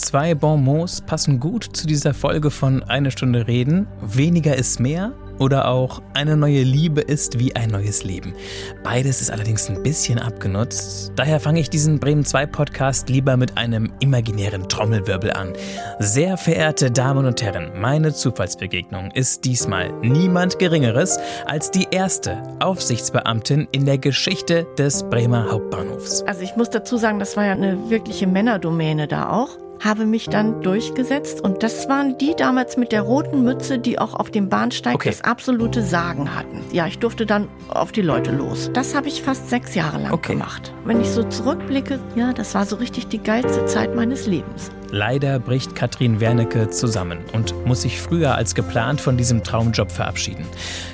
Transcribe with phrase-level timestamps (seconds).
[0.00, 3.86] Zwei Bonmots passen gut zu dieser Folge von Eine Stunde Reden.
[4.00, 8.32] Weniger ist mehr oder auch Eine neue Liebe ist wie ein neues Leben.
[8.82, 11.12] Beides ist allerdings ein bisschen abgenutzt.
[11.16, 15.52] Daher fange ich diesen Bremen 2 Podcast lieber mit einem imaginären Trommelwirbel an.
[15.98, 23.68] Sehr verehrte Damen und Herren, meine Zufallsbegegnung ist diesmal niemand Geringeres als die erste Aufsichtsbeamtin
[23.72, 26.22] in der Geschichte des Bremer Hauptbahnhofs.
[26.22, 30.26] Also ich muss dazu sagen, das war ja eine wirkliche Männerdomäne da auch habe mich
[30.26, 34.48] dann durchgesetzt und das waren die damals mit der roten Mütze, die auch auf dem
[34.48, 35.08] Bahnsteig okay.
[35.08, 36.62] das absolute Sagen hatten.
[36.72, 38.70] Ja, ich durfte dann auf die Leute los.
[38.72, 40.32] Das habe ich fast sechs Jahre lang okay.
[40.32, 40.72] gemacht.
[40.84, 44.70] Wenn ich so zurückblicke, ja, das war so richtig die geilste Zeit meines Lebens.
[44.92, 50.44] Leider bricht Katrin Wernecke zusammen und muss sich früher als geplant von diesem Traumjob verabschieden.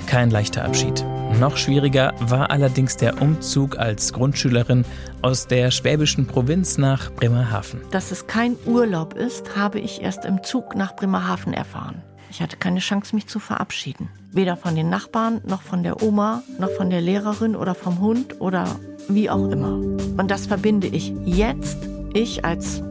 [0.05, 1.03] Kein leichter Abschied.
[1.39, 4.85] Noch schwieriger war allerdings der Umzug als Grundschülerin
[5.23, 7.81] aus der schwäbischen Provinz nach Bremerhaven.
[7.91, 12.03] Dass es kein Urlaub ist, habe ich erst im Zug nach Bremerhaven erfahren.
[12.29, 14.09] Ich hatte keine Chance, mich zu verabschieden.
[14.31, 18.41] Weder von den Nachbarn, noch von der Oma, noch von der Lehrerin oder vom Hund
[18.41, 18.67] oder
[19.07, 19.73] wie auch immer.
[19.73, 21.77] Und das verbinde ich jetzt,
[22.13, 22.83] ich als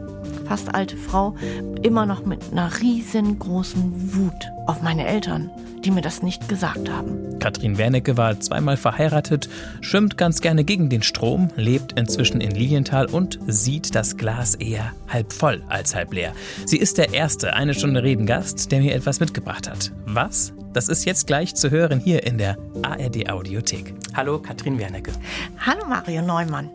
[0.46, 1.34] fast alte Frau,
[1.82, 5.50] immer noch mit einer riesengroßen Wut auf meine Eltern,
[5.84, 7.38] die mir das nicht gesagt haben.
[7.38, 9.48] Katrin Wernecke war zweimal verheiratet,
[9.80, 14.92] schwimmt ganz gerne gegen den Strom, lebt inzwischen in Lilienthal und sieht das Glas eher
[15.08, 16.32] halb voll als halb leer.
[16.64, 19.92] Sie ist der erste eine Stunde Redengast, der mir etwas mitgebracht hat.
[20.06, 20.52] Was?
[20.72, 23.94] Das ist jetzt gleich zu hören hier in der ARD Audiothek.
[24.14, 25.12] Hallo Katrin Wernecke.
[25.58, 26.68] Hallo Mario Neumann.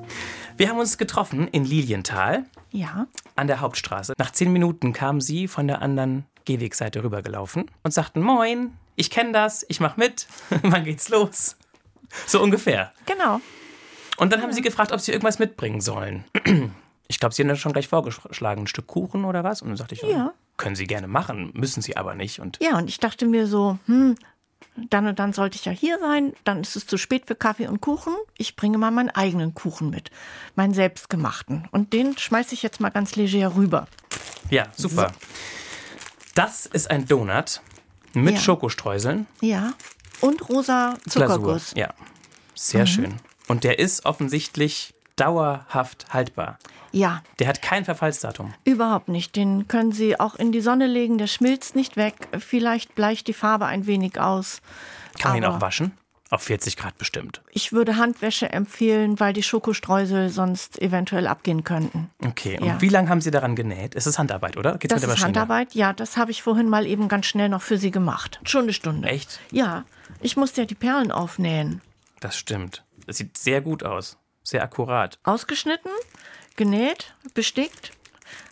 [0.58, 2.46] Wir haben uns getroffen in Lilienthal.
[2.72, 3.08] Ja.
[3.36, 4.14] An der Hauptstraße.
[4.18, 9.32] Nach zehn Minuten kamen Sie von der anderen Gehwegseite rübergelaufen und sagten: Moin, ich kenne
[9.32, 10.28] das, ich mach mit,
[10.64, 11.56] wann geht's los?
[12.28, 12.92] So ungefähr.
[13.06, 13.40] Genau.
[14.18, 16.26] Und dann haben Sie gefragt, ob Sie irgendwas mitbringen sollen.
[17.08, 19.62] Ich glaube, Sie haben dann schon gleich vorgeschlagen, ein Stück Kuchen oder was?
[19.62, 20.34] Und dann sagte ich, ja.
[20.56, 22.40] können Sie gerne machen, müssen Sie aber nicht.
[22.40, 24.16] Und ja, und ich dachte mir so, hm,
[24.76, 27.67] dann und dann sollte ich ja hier sein, dann ist es zu spät für Kaffee
[27.67, 28.16] und Kuchen.
[28.38, 30.11] Ich bringe mal meinen eigenen Kuchen mit,
[30.55, 31.67] meinen selbstgemachten.
[31.72, 33.88] Und den schmeiße ich jetzt mal ganz leger rüber.
[34.49, 35.10] Ja, super.
[35.10, 35.27] So.
[36.36, 37.61] Das ist ein Donut
[38.14, 38.39] mit ja.
[38.39, 39.27] Schokostreuseln.
[39.42, 39.73] Ja.
[40.22, 41.73] Und rosa Zuckerguss.
[41.73, 41.78] Glasur.
[41.78, 41.93] Ja.
[42.55, 42.88] Sehr mhm.
[42.88, 43.14] schön.
[43.48, 46.58] Und der ist offensichtlich dauerhaft haltbar.
[46.92, 47.21] Ja.
[47.39, 48.54] Der hat kein Verfallsdatum.
[48.65, 49.36] Überhaupt nicht.
[49.36, 52.15] Den können Sie auch in die Sonne legen, der schmilzt nicht weg.
[52.39, 54.61] Vielleicht bleicht die Farbe ein wenig aus.
[55.20, 55.93] Kann man ihn auch waschen?
[56.31, 57.42] Auf 40 Grad bestimmt.
[57.52, 62.10] Ich würde Handwäsche empfehlen, weil die Schokostreusel sonst eventuell abgehen könnten.
[62.26, 62.81] Okay, und ja.
[62.81, 63.95] wie lange haben Sie daran genäht?
[63.95, 64.77] Es ist Handarbeit, oder?
[64.77, 65.92] Geht's das ist Handarbeit, ja.
[65.92, 68.39] Das habe ich vorhin mal eben ganz schnell noch für Sie gemacht.
[68.45, 69.10] Schon eine Stunde.
[69.10, 69.42] Echt?
[69.52, 69.83] Ja.
[70.21, 71.81] Ich musste ja die Perlen aufnähen.
[72.21, 72.86] Das stimmt.
[73.08, 74.17] Das sieht sehr gut aus.
[74.44, 75.20] Sehr akkurat.
[75.24, 75.92] Ausgeschnitten,
[76.56, 77.92] genäht, bestickt,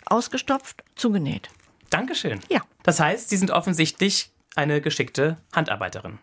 [0.05, 1.49] ausgestopft, zugenäht.
[1.89, 2.39] Dankeschön.
[2.49, 2.61] Ja.
[2.83, 6.19] Das heißt, Sie sind offensichtlich eine geschickte Handarbeiterin.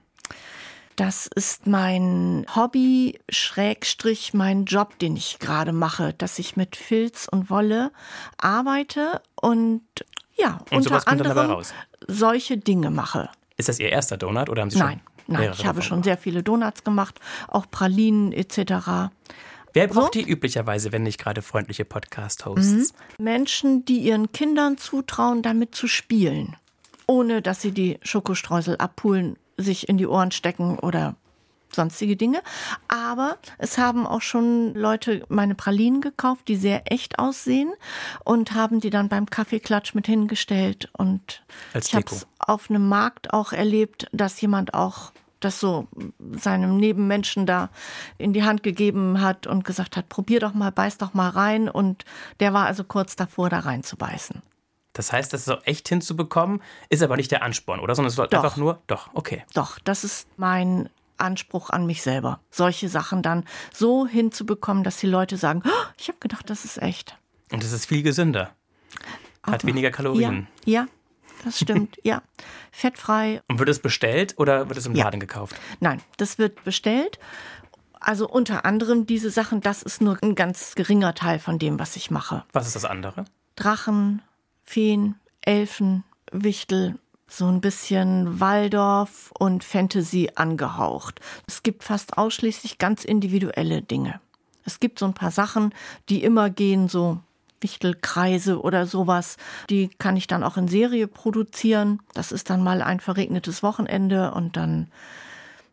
[0.97, 7.29] Das ist mein Hobby, Schrägstrich, mein Job, den ich gerade mache, dass ich mit Filz
[7.31, 7.93] und Wolle
[8.39, 9.83] arbeite und
[10.39, 11.63] ja, und unter anderem
[12.07, 13.29] solche Dinge mache.
[13.59, 16.17] Ist das Ihr erster Donut oder haben Sie Nein, schon nein, ich habe schon sehr
[16.17, 19.11] viele Donuts gemacht, auch Pralinen etc.
[19.77, 20.21] Wer braucht so?
[20.21, 22.95] die üblicherweise, wenn nicht gerade freundliche Podcast-Hosts?
[23.19, 23.25] Mhm.
[23.25, 26.57] Menschen, die ihren Kindern zutrauen, damit zu spielen,
[27.07, 31.15] ohne dass sie die Schokostreusel abpulen sich in die Ohren stecken oder
[31.73, 32.41] sonstige Dinge.
[32.89, 37.71] Aber es haben auch schon Leute meine Pralinen gekauft, die sehr echt aussehen
[38.25, 40.89] und haben die dann beim Kaffeeklatsch mit hingestellt.
[40.97, 41.43] Und
[41.75, 45.89] Als ich habe es auf einem Markt auch erlebt, dass jemand auch das so
[46.39, 47.71] seinem Nebenmenschen da
[48.19, 51.69] in die Hand gegeben hat und gesagt hat, probier doch mal, beiß doch mal rein.
[51.69, 52.05] Und
[52.41, 54.43] der war also kurz davor, da reinzubeißen.
[54.93, 57.95] Das heißt, das so echt hinzubekommen, ist aber nicht der Ansporn, oder?
[57.95, 59.45] Sondern es wird einfach nur, doch, okay.
[59.53, 60.89] Doch, das ist mein
[61.19, 62.41] Anspruch an mich selber.
[62.51, 66.81] Solche Sachen dann so hinzubekommen, dass die Leute sagen, oh, ich habe gedacht, das ist
[66.81, 67.17] echt.
[67.53, 68.53] Und es ist viel gesünder.
[69.43, 70.49] Hat aber, weniger Kalorien.
[70.65, 70.87] Ja, ja
[71.45, 72.23] das stimmt, ja.
[72.73, 73.43] Fettfrei.
[73.49, 75.05] Und wird es bestellt oder wird es im ja.
[75.05, 75.57] Laden gekauft?
[75.81, 77.19] Nein, das wird bestellt.
[78.01, 81.97] Also unter anderem diese Sachen, das ist nur ein ganz geringer Teil von dem, was
[81.97, 82.45] ich mache.
[82.53, 83.25] Was ist das andere?
[83.57, 84.23] Drachen,
[84.65, 86.99] Feen, Elfen, Wichtel,
[87.29, 91.21] so ein bisschen Waldorf und Fantasy angehaucht.
[91.47, 94.21] Es gibt fast ausschließlich ganz individuelle Dinge.
[94.65, 95.75] Es gibt so ein paar Sachen,
[96.09, 97.21] die immer gehen, so
[97.61, 99.37] Wichtelkreise oder sowas.
[99.71, 102.01] Die kann ich dann auch in Serie produzieren.
[102.15, 104.89] Das ist dann mal ein verregnetes Wochenende und dann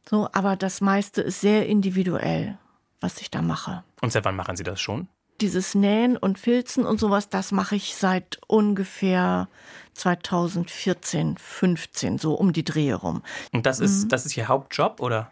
[0.10, 0.30] so.
[0.34, 2.58] Aber das meiste ist sehr individuell,
[3.02, 3.84] was ich da mache.
[4.02, 5.08] Und seit wann machen Sie das schon?
[5.42, 9.50] dieses Nähen und Filzen und sowas, das mache ich seit ungefähr
[9.94, 13.24] 2014, 15, so um die Drehe rum.
[13.52, 14.10] Und das ist, mhm.
[14.10, 15.32] das ist Ihr Hauptjob oder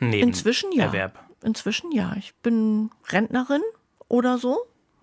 [0.00, 0.84] Neben Inzwischen ja.
[0.84, 1.18] Erwerb?
[1.42, 2.14] Inzwischen ja.
[2.18, 3.62] Ich bin Rentnerin
[4.08, 4.58] oder so.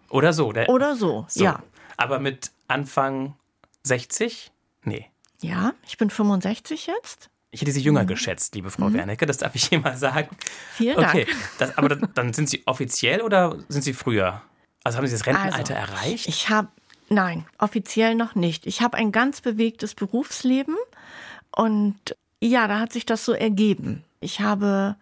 [0.09, 0.53] Oder so.
[0.67, 1.63] oder so, so, ja.
[1.97, 3.35] Aber mit Anfang
[3.83, 4.51] 60?
[4.83, 5.07] Nee.
[5.41, 7.29] Ja, ich bin 65 jetzt.
[7.51, 8.07] Ich hätte Sie jünger mhm.
[8.07, 8.93] geschätzt, liebe Frau mhm.
[8.95, 10.29] Wernicke, das darf ich hier mal sagen.
[10.73, 11.25] Vielen okay.
[11.25, 11.37] Dank.
[11.59, 14.41] Das, aber dann sind Sie offiziell oder sind Sie früher?
[14.83, 16.27] Also haben Sie das Rentenalter also, erreicht?
[16.27, 16.67] Ich habe,
[17.09, 18.67] nein, offiziell noch nicht.
[18.67, 20.75] Ich habe ein ganz bewegtes Berufsleben
[21.51, 21.95] und
[22.41, 24.03] ja, da hat sich das so ergeben.
[24.19, 24.95] Ich habe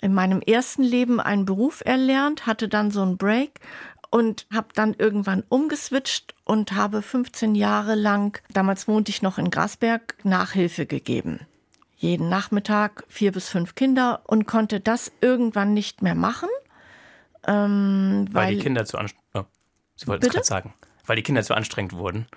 [0.00, 3.60] in meinem ersten Leben einen Beruf erlernt, hatte dann so einen Break
[4.14, 9.50] und habe dann irgendwann umgeswitcht und habe 15 Jahre lang, damals wohnte ich noch in
[9.50, 11.40] Grasberg, Nachhilfe gegeben.
[11.96, 16.48] Jeden Nachmittag vier bis fünf Kinder und konnte das irgendwann nicht mehr machen.
[17.44, 19.26] Ähm, weil, weil, die Kinder zu anstrengend.
[19.34, 19.42] Oh,
[19.96, 20.74] Sie wollten es gerade sagen.
[21.06, 22.28] Weil die Kinder zu anstrengend wurden.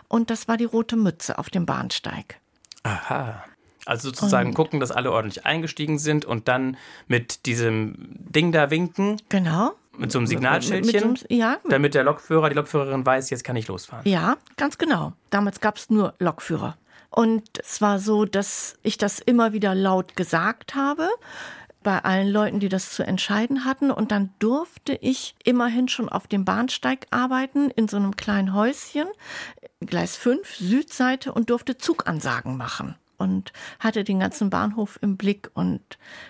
[0.07, 2.39] Und das war die rote Mütze auf dem Bahnsteig.
[2.83, 3.44] Aha.
[3.86, 6.77] Also sozusagen und gucken, dass alle ordentlich eingestiegen sind und dann
[7.07, 9.21] mit diesem Ding da winken.
[9.29, 9.74] Genau.
[9.98, 11.60] Mit so einem Signalschildchen, mit, mit so ja.
[11.69, 14.07] damit der Lokführer, die Lokführerin weiß, jetzt kann ich losfahren.
[14.10, 15.13] Ja, ganz genau.
[15.30, 16.78] Damals gab es nur Lokführer.
[17.12, 21.10] Und es war so, dass ich das immer wieder laut gesagt habe
[21.84, 23.92] bei allen Leuten, die das zu entscheiden hatten.
[23.92, 29.07] Und dann durfte ich immerhin schon auf dem Bahnsteig arbeiten, in so einem kleinen Häuschen,
[29.81, 32.96] Gleis 5, Südseite, und durfte Zugansagen machen.
[33.18, 35.81] Und hatte den ganzen Bahnhof im Blick und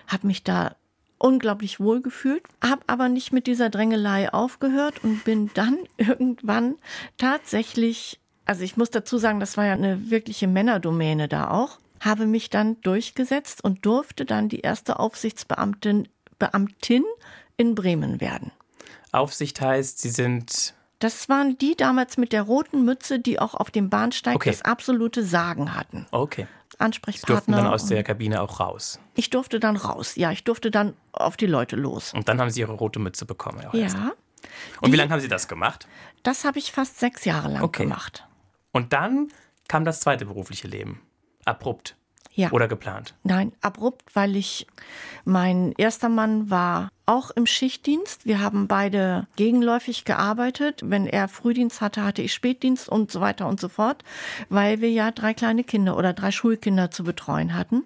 [0.06, 0.76] habe mich da
[1.24, 6.76] unglaublich wohl gefühlt, habe aber nicht mit dieser Drängelei aufgehört und bin dann irgendwann
[7.16, 12.26] tatsächlich, also ich muss dazu sagen, das war ja eine wirkliche Männerdomäne da auch, habe
[12.26, 17.04] mich dann durchgesetzt und durfte dann die erste Aufsichtsbeamtin Beamtin
[17.56, 18.50] in Bremen werden.
[19.12, 23.70] Aufsicht heißt, Sie sind das waren die damals mit der roten Mütze, die auch auf
[23.70, 24.50] dem Bahnsteig okay.
[24.50, 26.06] das absolute Sagen hatten.
[26.12, 26.46] Okay.
[26.80, 27.26] Ansprechpartner.
[27.26, 28.98] Sie durften dann aus der Kabine auch raus.
[29.14, 30.30] Ich durfte dann raus, ja.
[30.30, 32.12] Ich durfte dann auf die Leute los.
[32.14, 33.62] Und dann haben Sie Ihre rote Mütze bekommen.
[33.62, 33.72] ja.
[33.72, 33.96] Erst.
[33.96, 35.86] Und die, wie lange haben Sie das gemacht?
[36.22, 37.84] Das habe ich fast sechs Jahre lang okay.
[37.84, 38.26] gemacht.
[38.72, 39.28] Und dann
[39.68, 41.00] kam das zweite berufliche Leben.
[41.44, 41.96] Abrupt.
[42.32, 42.50] Ja.
[42.50, 43.14] Oder geplant?
[43.22, 44.66] Nein, abrupt, weil ich,
[45.24, 48.26] mein erster Mann war auch im Schichtdienst.
[48.26, 50.80] Wir haben beide gegenläufig gearbeitet.
[50.84, 54.02] Wenn er Frühdienst hatte, hatte ich Spätdienst und so weiter und so fort,
[54.48, 57.84] weil wir ja drei kleine Kinder oder drei Schulkinder zu betreuen hatten.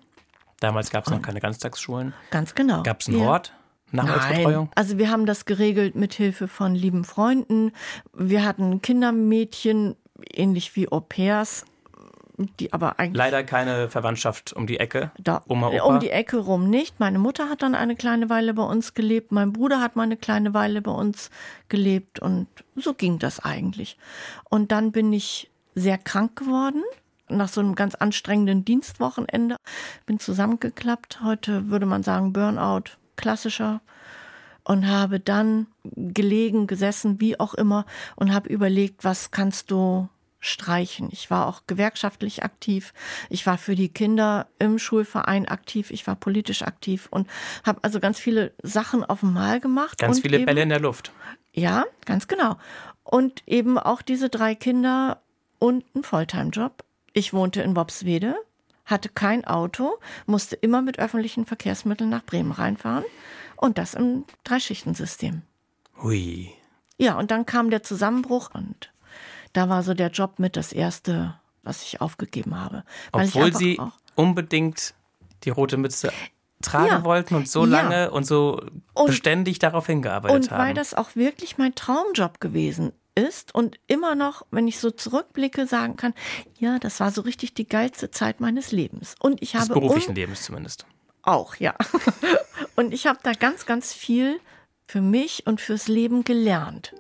[0.61, 2.15] Damals gab es noch keine Ganztagsschulen.
[2.31, 2.83] Ganz genau.
[2.83, 3.29] Gab es einen ja.
[3.29, 3.53] Ort?
[3.91, 4.71] Nachwuchsbetreuung?
[4.75, 7.73] Also wir haben das geregelt mit Hilfe von lieben Freunden.
[8.13, 9.97] Wir hatten Kindermädchen,
[10.33, 11.65] ähnlich wie Au pairs,
[12.39, 13.19] die aber eigentlich.
[13.19, 15.11] Leider keine Verwandtschaft um die Ecke.
[15.19, 15.83] Da, Oma, Opa.
[15.85, 17.01] Um die Ecke rum nicht.
[17.01, 19.33] Meine Mutter hat dann eine kleine Weile bei uns gelebt.
[19.33, 21.31] Mein Bruder hat mal eine kleine Weile bei uns
[21.69, 22.21] gelebt.
[22.21, 23.99] Und so ging das eigentlich.
[24.49, 26.83] Und dann bin ich sehr krank geworden.
[27.29, 29.57] Nach so einem ganz anstrengenden Dienstwochenende.
[30.07, 31.21] Bin zusammengeklappt.
[31.23, 32.97] Heute würde man sagen Burnout.
[33.17, 33.81] Klassischer
[34.69, 40.09] und habe dann gelegen, gesessen, wie auch immer und habe überlegt, was kannst du
[40.41, 41.09] streichen.
[41.13, 42.93] Ich war auch gewerkschaftlich aktiv.
[43.29, 45.91] Ich war für die Kinder im Schulverein aktiv.
[45.91, 47.29] Ich war politisch aktiv und
[47.65, 49.99] habe also ganz viele Sachen auf einmal gemacht.
[49.99, 51.13] Ganz viele eben, Bälle in der Luft.
[51.53, 52.57] Ja, ganz genau.
[53.03, 55.21] Und eben auch diese drei Kinder
[55.59, 56.85] und einen Volltime-Job.
[57.13, 58.37] Ich wohnte in Wopswede,
[58.85, 63.05] hatte kein Auto, musste immer mit öffentlichen Verkehrsmitteln nach Bremen reinfahren
[63.57, 65.43] und das im Dreischichtensystem.
[66.03, 66.51] Hui.
[66.97, 68.91] Ja, und dann kam der Zusammenbruch und
[69.53, 72.85] da war so der Job mit das erste, was ich aufgegeben habe.
[73.13, 73.81] Obwohl Sie
[74.15, 74.95] unbedingt
[75.45, 76.13] die rote Mütze
[76.63, 78.09] tragen ja, wollten und so lange ja.
[78.09, 78.61] und so
[78.95, 80.61] und, beständig darauf hingearbeitet und haben.
[80.61, 84.91] Und weil das auch wirklich mein Traumjob gewesen ist und immer noch, wenn ich so
[84.91, 86.15] zurückblicke, sagen kann,
[86.59, 89.15] ja, das war so richtig die geilste Zeit meines Lebens.
[89.19, 90.87] Und ich habe Des beruflichen Lebens zumindest.
[91.23, 91.75] Auch, ja.
[92.77, 94.41] und ich habe da ganz, ganz viel
[94.87, 96.95] für mich und fürs Leben gelernt.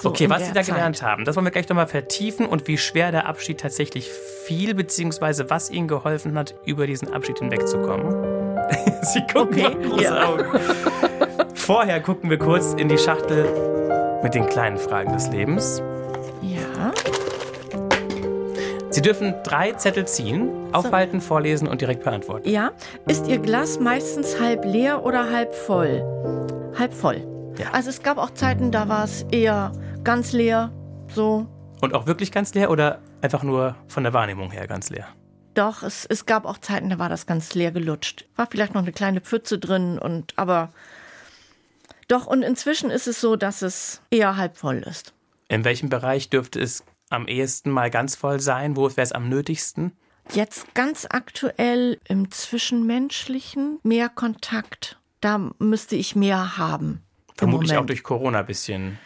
[0.00, 0.74] So okay, was Sie da Zeit.
[0.74, 4.10] gelernt haben, das wollen wir gleich nochmal vertiefen und wie schwer der Abschied tatsächlich
[4.44, 8.32] fiel, beziehungsweise was Ihnen geholfen hat, über diesen Abschied hinwegzukommen.
[9.02, 10.26] Sie gucken okay, große ja.
[10.28, 10.44] Augen.
[11.54, 15.82] Vorher gucken wir kurz in die Schachtel mit den kleinen Fragen des Lebens.
[16.42, 16.92] Ja.
[18.90, 21.26] Sie dürfen drei Zettel ziehen, aufhalten, so.
[21.28, 22.48] vorlesen und direkt beantworten.
[22.48, 22.72] Ja.
[23.08, 26.02] Ist Ihr Glas meistens halb leer oder halb voll?
[26.78, 27.22] Halb voll.
[27.58, 27.70] Ja.
[27.72, 29.72] Also es gab auch Zeiten, da war es eher
[30.04, 30.72] ganz leer,
[31.08, 31.46] so.
[31.80, 35.08] Und auch wirklich ganz leer oder einfach nur von der Wahrnehmung her ganz leer?
[35.54, 38.26] Doch, es, es gab auch Zeiten, da war das ganz leer gelutscht.
[38.36, 40.70] War vielleicht noch eine kleine Pfütze drin und aber
[42.08, 45.14] doch, und inzwischen ist es so, dass es eher halb voll ist.
[45.48, 48.76] In welchem Bereich dürfte es am ehesten mal ganz voll sein?
[48.76, 49.92] Wo wäre es am nötigsten?
[50.32, 54.98] Jetzt ganz aktuell im Zwischenmenschlichen mehr Kontakt.
[55.20, 57.02] Da müsste ich mehr haben.
[57.36, 58.98] Vermutlich auch durch Corona ein bisschen.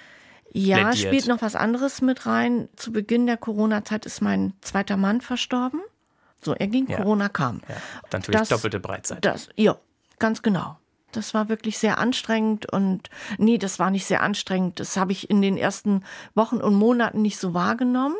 [0.52, 1.09] Ja, plädiert.
[1.09, 2.68] spielt noch was anderes mit rein.
[2.76, 5.80] Zu Beginn der Corona-Zeit ist mein zweiter Mann verstorben.
[6.42, 6.99] So, er ging, ja.
[6.99, 7.61] Corona kam.
[7.68, 7.76] Ja.
[8.11, 9.21] Dann natürlich das, doppelte Breitseite.
[9.21, 9.76] Das, ja,
[10.18, 10.78] ganz genau.
[11.12, 14.80] Das war wirklich sehr anstrengend und nee, das war nicht sehr anstrengend.
[14.80, 16.04] Das habe ich in den ersten
[16.35, 18.16] Wochen und Monaten nicht so wahrgenommen.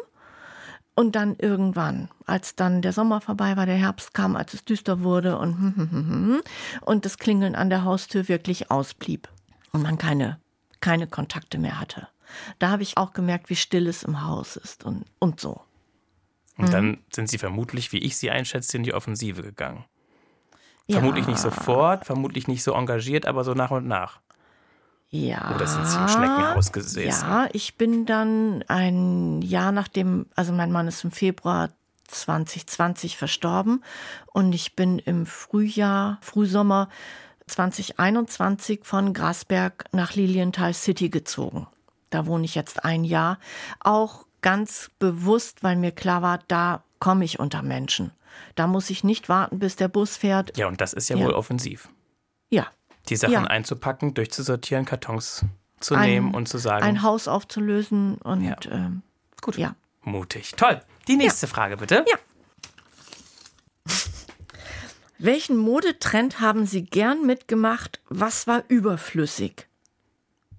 [0.99, 5.03] Und dann irgendwann, als dann der Sommer vorbei war, der Herbst kam, als es düster
[5.03, 6.43] wurde und
[6.81, 9.29] und das Klingeln an der Haustür wirklich ausblieb
[9.77, 10.41] und man keine,
[10.81, 12.09] keine Kontakte mehr hatte.
[12.59, 15.61] Da habe ich auch gemerkt, wie still es im Haus ist und, und so.
[16.59, 16.73] Und mhm.
[16.73, 19.85] dann sind Sie vermutlich, wie ich Sie einschätze, in die Offensive gegangen.
[20.87, 20.99] Ja.
[20.99, 24.21] Vermutlich nicht sofort, vermutlich nicht so engagiert, aber so nach und nach.
[25.09, 25.55] Ja.
[25.55, 27.29] Oder sind Sie im Schneckenhaus gesessen?
[27.29, 31.71] Ja, ich bin dann ein Jahr nachdem, also mein Mann ist im Februar
[32.09, 33.83] 2020 verstorben
[34.33, 36.89] und ich bin im Frühjahr, Frühsommer
[37.47, 41.67] 2021 von Grasberg nach Lilienthal City gezogen.
[42.11, 43.39] Da wohne ich jetzt ein Jahr.
[43.81, 48.13] Auch ganz bewusst, weil mir klar war, da komme ich unter Menschen.
[48.55, 50.57] Da muss ich nicht warten, bis der Bus fährt.
[50.57, 51.25] Ja, und das ist ja, ja.
[51.25, 51.89] wohl offensiv.
[52.51, 52.67] Ja.
[53.09, 53.45] Die Sachen ja.
[53.45, 55.45] einzupacken, durchzusortieren, Kartons
[55.81, 56.85] zu ein, nehmen und zu sagen.
[56.85, 58.57] Ein Haus aufzulösen und ja.
[58.71, 59.03] Ähm,
[59.41, 59.57] gut.
[59.57, 59.75] Ja.
[60.03, 60.53] Mutig.
[60.57, 60.81] Toll.
[61.09, 62.05] Die nächste Frage bitte.
[62.09, 62.17] Ja.
[65.19, 68.01] Welchen Modetrend haben Sie gern mitgemacht?
[68.09, 69.67] Was war überflüssig?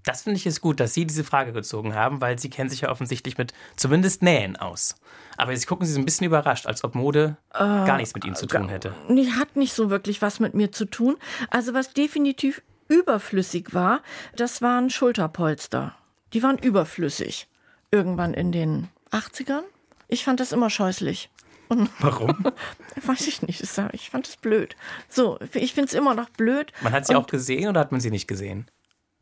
[0.04, 2.80] Das finde ich es gut, dass Sie diese Frage gezogen haben, weil Sie kennen sich
[2.80, 4.96] ja offensichtlich mit zumindest Nähen aus.
[5.36, 8.24] Aber jetzt gucken Sie so ein bisschen überrascht, als ob Mode äh, gar nichts mit
[8.24, 8.94] Ihnen zu tun hätte.
[9.08, 11.16] Nee, hat nicht so wirklich was mit mir zu tun.
[11.50, 14.02] Also was definitiv überflüssig war,
[14.34, 15.94] das waren Schulterpolster.
[16.32, 17.46] Die waren überflüssig.
[17.92, 19.62] Irgendwann in den 80ern.
[20.08, 21.30] Ich fand das immer scheußlich.
[21.68, 22.44] Und Warum?
[23.06, 23.62] Weiß ich nicht.
[23.92, 24.76] Ich fand es blöd.
[25.08, 26.72] So, ich finde es immer noch blöd.
[26.80, 28.70] Man hat sie Und auch gesehen oder hat man sie nicht gesehen?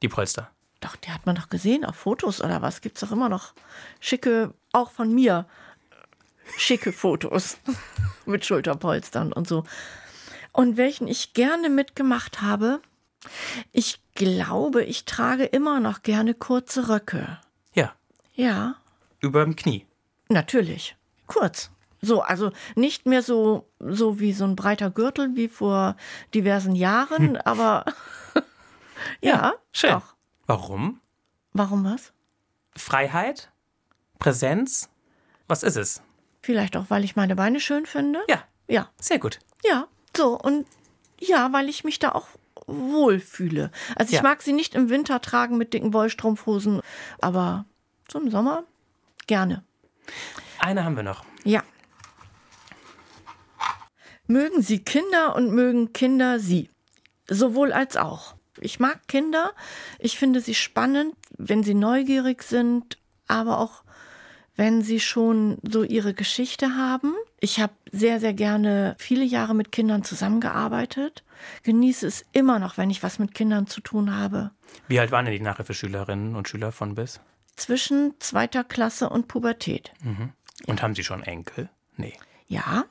[0.03, 0.51] Die Polster.
[0.81, 2.81] Doch, die hat man doch gesehen auf Fotos oder was?
[2.81, 3.55] Gibt es doch immer noch
[3.99, 5.47] schicke, auch von mir,
[6.59, 7.57] schicke Fotos
[8.27, 9.65] mit Schulterpolstern und so.
[10.53, 12.81] Und welchen ich gerne mitgemacht habe,
[13.73, 17.41] ich glaube, ich trage immer noch gerne kurze Röcke.
[17.75, 17.95] Ja.
[18.35, 18.77] Ja.
[19.21, 19.87] Über dem Knie.
[20.29, 20.97] Natürlich.
[21.27, 21.71] Kurz.
[22.03, 25.97] So, also nicht mehr so, so wie so ein breiter Gürtel wie vor
[26.35, 27.37] diversen Jahren, hm.
[27.45, 27.85] aber
[29.21, 29.93] ja, ja, schön.
[29.93, 30.15] Doch.
[30.47, 31.01] Warum?
[31.53, 32.13] Warum was?
[32.77, 33.51] Freiheit?
[34.19, 34.89] Präsenz?
[35.49, 36.03] Was ist es?
[36.43, 38.21] Vielleicht auch, weil ich meine Beine schön finde.
[38.29, 38.43] Ja.
[38.69, 38.91] Ja.
[39.01, 39.39] Sehr gut.
[39.65, 40.67] Ja, so und
[41.19, 42.29] ja, weil ich mich da auch
[42.67, 43.71] wohlfühle.
[43.95, 44.23] Also ich ja.
[44.23, 46.81] mag sie nicht im Winter tragen mit dicken Wollstrumpfhosen,
[47.21, 47.65] aber
[48.09, 48.65] so im Sommer
[49.27, 49.65] gerne.
[50.59, 51.25] Eine haben wir noch.
[51.45, 51.63] Ja.
[54.27, 56.71] Mögen Sie Kinder und mögen Kinder Sie.
[57.29, 58.37] Sowohl als auch.
[58.61, 59.53] Ich mag Kinder.
[59.99, 63.83] Ich finde sie spannend, wenn sie neugierig sind, aber auch
[64.57, 67.15] wenn sie schon so ihre Geschichte haben.
[67.41, 71.25] Ich habe sehr, sehr gerne viele Jahre mit Kindern zusammengearbeitet.
[71.63, 74.53] Genieße es immer noch, wenn ich was mit Kindern zu tun habe.
[74.89, 77.21] Wie alt waren denn die Nachhilfeschülerinnen und Schüler von bis?
[77.57, 79.93] Zwischen zweiter Klasse und Pubertät.
[80.03, 80.33] Mhm.
[80.67, 81.69] Und haben Sie schon Enkel?
[81.97, 82.15] Nee.
[82.47, 82.87] Ja.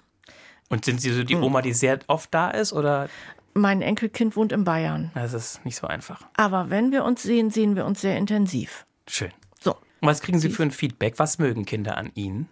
[0.70, 3.10] Und sind Sie so die Oma, die sehr oft da ist, oder?
[3.54, 5.12] Mein Enkelkind wohnt in Bayern.
[5.14, 6.22] Das ist nicht so einfach.
[6.36, 8.86] Aber wenn wir uns sehen, sehen wir uns sehr intensiv.
[9.08, 9.32] Schön.
[9.62, 11.20] So, Und was kriegen Sie für ein Feedback?
[11.20, 12.50] Was mögen Kinder an Ihnen?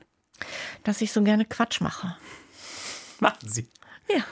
[0.84, 2.15] dass ich so gerne Quatsch mache.
[3.20, 3.67] Machen Sie.
[4.13, 4.24] Ja.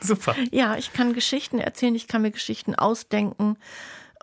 [0.00, 0.36] Super.
[0.52, 3.56] Ja, ich kann Geschichten erzählen, ich kann mir Geschichten ausdenken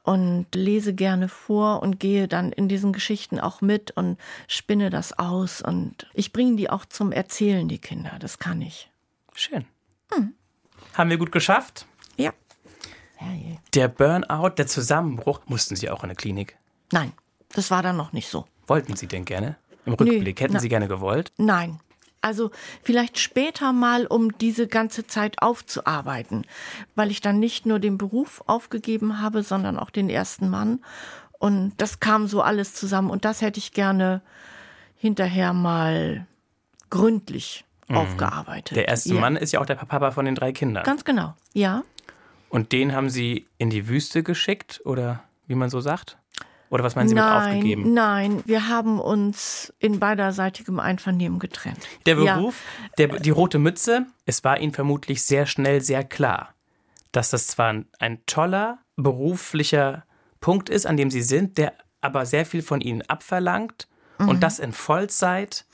[0.03, 5.17] und lese gerne vor und gehe dann in diesen Geschichten auch mit und spinne das
[5.19, 8.15] aus und ich bringe die auch zum Erzählen, die Kinder.
[8.19, 8.89] Das kann ich.
[9.35, 9.65] Schön.
[10.93, 11.85] Haben wir gut geschafft?
[12.17, 12.31] Ja.
[13.73, 16.57] Der Burnout, der Zusammenbruch, mussten Sie auch in eine Klinik?
[16.91, 17.11] Nein,
[17.49, 18.45] das war dann noch nicht so.
[18.67, 19.57] Wollten Sie denn gerne?
[19.85, 21.31] Im Rückblick hätten na- Sie gerne gewollt?
[21.37, 21.79] Nein.
[22.21, 22.49] Also
[22.81, 26.43] vielleicht später mal, um diese ganze Zeit aufzuarbeiten,
[26.95, 30.83] weil ich dann nicht nur den Beruf aufgegeben habe, sondern auch den ersten Mann.
[31.37, 33.11] Und das kam so alles zusammen.
[33.11, 34.21] Und das hätte ich gerne
[34.95, 36.25] hinterher mal
[36.89, 38.71] gründlich aufgearbeitet.
[38.71, 38.75] Mhm.
[38.75, 39.19] Der erste ja.
[39.19, 40.83] Mann ist ja auch der Papa von den drei Kindern.
[40.83, 41.35] Ganz genau.
[41.53, 41.83] Ja.
[42.49, 46.17] Und den haben Sie in die Wüste geschickt oder wie man so sagt?
[46.69, 47.93] Oder was meinen Sie mit nein, aufgegeben?
[47.93, 51.87] nein, wir haben uns in beiderseitigem Einvernehmen getrennt.
[52.05, 52.37] Der Ja.
[52.37, 52.61] Beruf,
[52.97, 56.53] der, die rote Mütze, es war Ihnen vermutlich sehr schnell sehr klar,
[57.11, 60.05] dass das zwar ein, ein toller beruflicher
[60.41, 63.87] Punkt ist, an dem Sie sind, der aber sehr viel von Ihnen abverlangt
[64.17, 64.29] Mhm.
[64.29, 65.65] und das in Vollzeit,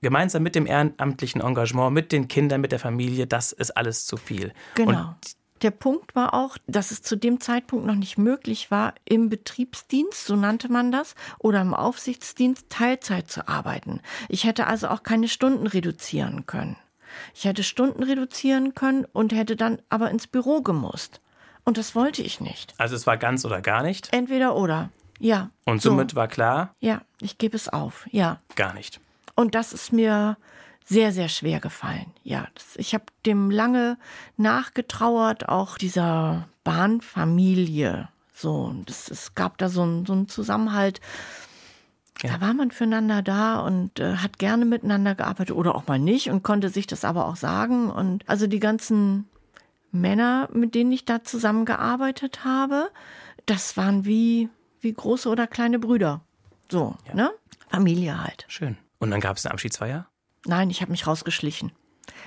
[0.00, 4.16] gemeinsam mit dem ehrenamtlichen Engagement, mit den Kindern, mit der Familie, das ist alles zu
[4.16, 4.52] viel.
[4.74, 4.90] Genau.
[4.90, 5.16] Und
[5.62, 10.26] der Punkt war auch, dass es zu dem Zeitpunkt noch nicht möglich war, im Betriebsdienst,
[10.26, 14.00] so nannte man das, oder im Aufsichtsdienst Teilzeit zu arbeiten.
[14.28, 16.76] Ich hätte also auch keine Stunden reduzieren können.
[17.34, 21.20] Ich hätte Stunden reduzieren können und hätte dann aber ins Büro gemusst.
[21.64, 22.74] Und das wollte ich nicht.
[22.78, 24.12] also es war ganz oder gar nicht.
[24.12, 24.90] Entweder oder.
[25.18, 25.50] Ja.
[25.64, 25.90] Und so.
[25.90, 28.06] somit war klar, Ja, ich gebe es auf.
[28.10, 28.40] Ja.
[28.56, 29.00] gar nicht.
[29.34, 30.36] Und das ist mir
[30.84, 32.12] sehr, sehr schwer gefallen.
[32.22, 33.98] Ja, das, ich habe dem lange
[34.36, 38.08] nachgetrauert, auch dieser Bahnfamilie.
[38.32, 41.00] So, und das, es gab da so einen so einen Zusammenhalt.
[42.22, 42.32] Ja.
[42.32, 46.30] Da war man füreinander da und äh, hat gerne miteinander gearbeitet oder auch mal nicht
[46.30, 47.90] und konnte sich das aber auch sagen.
[47.90, 49.28] Und also die ganzen
[49.92, 52.90] Männer, mit denen ich da zusammengearbeitet habe,
[53.46, 54.48] das waren wie,
[54.80, 56.20] wie große oder kleine Brüder.
[56.70, 57.30] So, ne?
[57.70, 58.44] Familie halt.
[58.48, 58.76] Schön.
[58.98, 60.06] Und dann gab es eine Abschiedsfeier?
[60.46, 61.72] Nein, ich habe mich rausgeschlichen,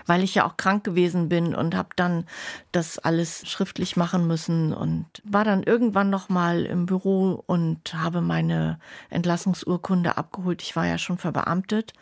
[0.06, 2.26] weil ich ja auch krank gewesen bin und habe dann
[2.72, 8.22] das alles schriftlich machen müssen und war dann irgendwann noch mal im Büro und habe
[8.22, 10.62] meine Entlassungsurkunde abgeholt.
[10.62, 11.94] Ich war ja schon verbeamtet.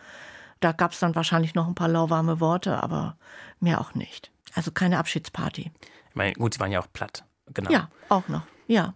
[0.59, 3.17] Da gab es dann wahrscheinlich noch ein paar lauwarme Worte, aber
[3.59, 4.31] mehr auch nicht.
[4.55, 5.71] Also keine Abschiedsparty.
[6.09, 7.23] Ich meine, gut, Sie waren ja auch platt.
[7.53, 7.71] Genau.
[7.71, 8.43] Ja, auch noch.
[8.67, 8.93] Ja.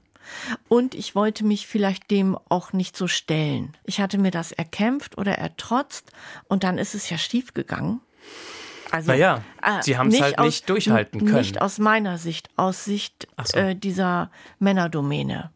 [0.68, 3.76] Und ich wollte mich vielleicht dem auch nicht so stellen.
[3.84, 6.12] Ich hatte mir das erkämpft oder ertrotzt
[6.48, 8.02] und dann ist es ja schief gegangen.
[8.92, 9.42] Also, Naja,
[9.82, 11.38] Sie haben's halt aus- nicht durchhalten können.
[11.38, 13.58] Nicht aus meiner Sicht, aus Sicht so.
[13.58, 15.52] äh, dieser Männerdomäne.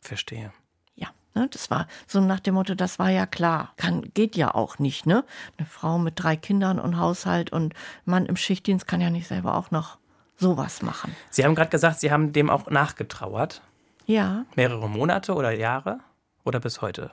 [0.00, 0.52] Verstehe.
[0.96, 3.74] Ja, ne, das war so nach dem Motto, das war ja klar.
[3.76, 5.24] Kann, geht ja auch nicht, ne?
[5.56, 9.54] Eine Frau mit drei Kindern und Haushalt und Mann im Schichtdienst kann ja nicht selber
[9.56, 9.98] auch noch
[10.36, 11.14] sowas machen.
[11.30, 13.62] Sie haben gerade gesagt, Sie haben dem auch nachgetrauert.
[14.10, 14.44] Ja.
[14.56, 16.00] Mehrere Monate oder Jahre?
[16.44, 17.12] Oder bis heute?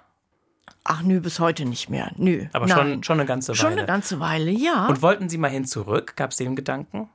[0.84, 2.12] Ach nö, bis heute nicht mehr.
[2.18, 2.46] Nö.
[2.54, 2.78] Aber nein.
[2.78, 3.58] schon, schon eine ganze Weile.
[3.60, 4.88] Schon eine ganze Weile, ja.
[4.88, 6.16] Und wollten Sie mal hin zurück?
[6.16, 7.10] Gab es den Gedanken?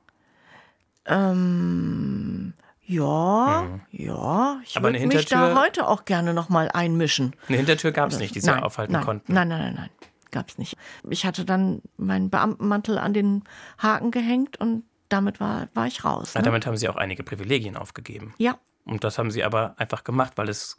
[1.05, 2.53] ähm,
[2.85, 4.61] ja, ja.
[4.65, 7.35] Ich würde mich da heute auch gerne noch mal einmischen.
[7.49, 9.33] Eine Hintertür gab es nicht, die Sie nein, aufhalten nein, konnten.
[9.33, 9.89] Nein, nein, nein, nein.
[10.31, 10.77] Gab's nicht.
[11.09, 13.43] Ich hatte dann meinen Beamtenmantel an den
[13.79, 16.33] Haken gehängt und damit war, war ich raus.
[16.33, 16.45] Ja, Ne?
[16.45, 18.33] damit haben Sie auch einige Privilegien aufgegeben.
[18.37, 20.77] Ja, Und das haben Sie aber einfach gemacht, weil es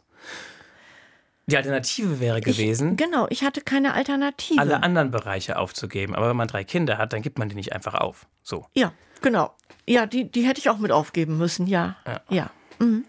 [1.47, 3.27] die Alternative wäre gewesen, genau.
[3.29, 4.59] Ich hatte keine Alternative.
[4.59, 6.15] alle anderen Bereiche aufzugeben.
[6.15, 8.25] Aber wenn man drei Kinder hat, dann gibt man die nicht einfach auf.
[8.41, 8.65] So.
[8.73, 8.91] Ja,
[9.21, 9.53] genau.
[9.87, 11.97] Ja, die, die hätte ich auch mit aufgeben müssen, ja.
[12.07, 12.21] Ja.
[12.29, 12.49] Ja.
[12.79, 13.05] Mhm.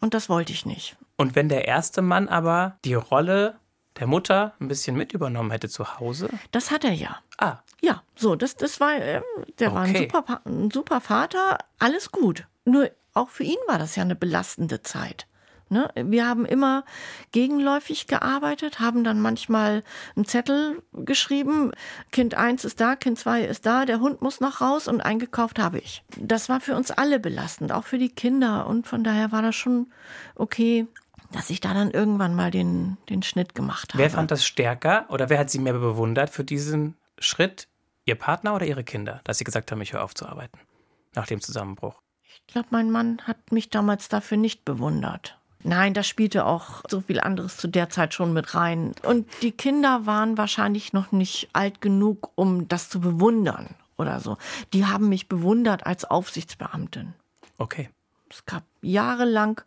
[0.00, 0.96] Und das wollte ich nicht.
[1.16, 3.58] Und wenn der erste Mann aber die Rolle
[3.98, 6.28] der Mutter ein bisschen mit übernommen hätte zu Hause?
[6.52, 7.18] Das hat er ja.
[7.38, 9.22] Ah, Ja, so, das, das war, äh,
[9.58, 10.10] der war ein Okay.
[10.12, 12.46] super, ein super Vater, alles gut.
[12.66, 15.26] Nur auch für ihn war das ja eine belastende Zeit.
[15.72, 15.88] Ne?
[15.94, 16.84] Wir haben immer
[17.30, 19.84] gegenläufig gearbeitet, haben dann manchmal
[20.16, 21.70] einen Zettel geschrieben,
[22.10, 25.60] Kind 1 ist da, Kind 2 ist da, der Hund muss noch raus und eingekauft
[25.60, 26.02] habe ich.
[26.18, 29.54] Das war für uns alle belastend, auch für die Kinder und von daher war das
[29.54, 29.92] schon
[30.34, 30.88] okay,
[31.30, 34.02] dass ich da dann irgendwann mal den, den Schnitt gemacht habe.
[34.02, 37.68] Wer fand das stärker oder wer hat sie mehr bewundert für diesen Schritt?
[38.06, 40.58] Ihr Partner oder ihre Kinder, dass sie gesagt haben, ich höre auf zu arbeiten
[41.14, 41.94] nach dem Zusammenbruch?
[42.50, 45.38] Ich glaube, mein Mann hat mich damals dafür nicht bewundert.
[45.62, 48.92] Nein, da spielte auch so viel anderes zu der Zeit schon mit rein.
[49.04, 54.36] Und die Kinder waren wahrscheinlich noch nicht alt genug, um das zu bewundern oder so.
[54.72, 57.14] Die haben mich bewundert als Aufsichtsbeamtin.
[57.58, 57.88] Okay.
[58.28, 59.60] Es gab jahrelang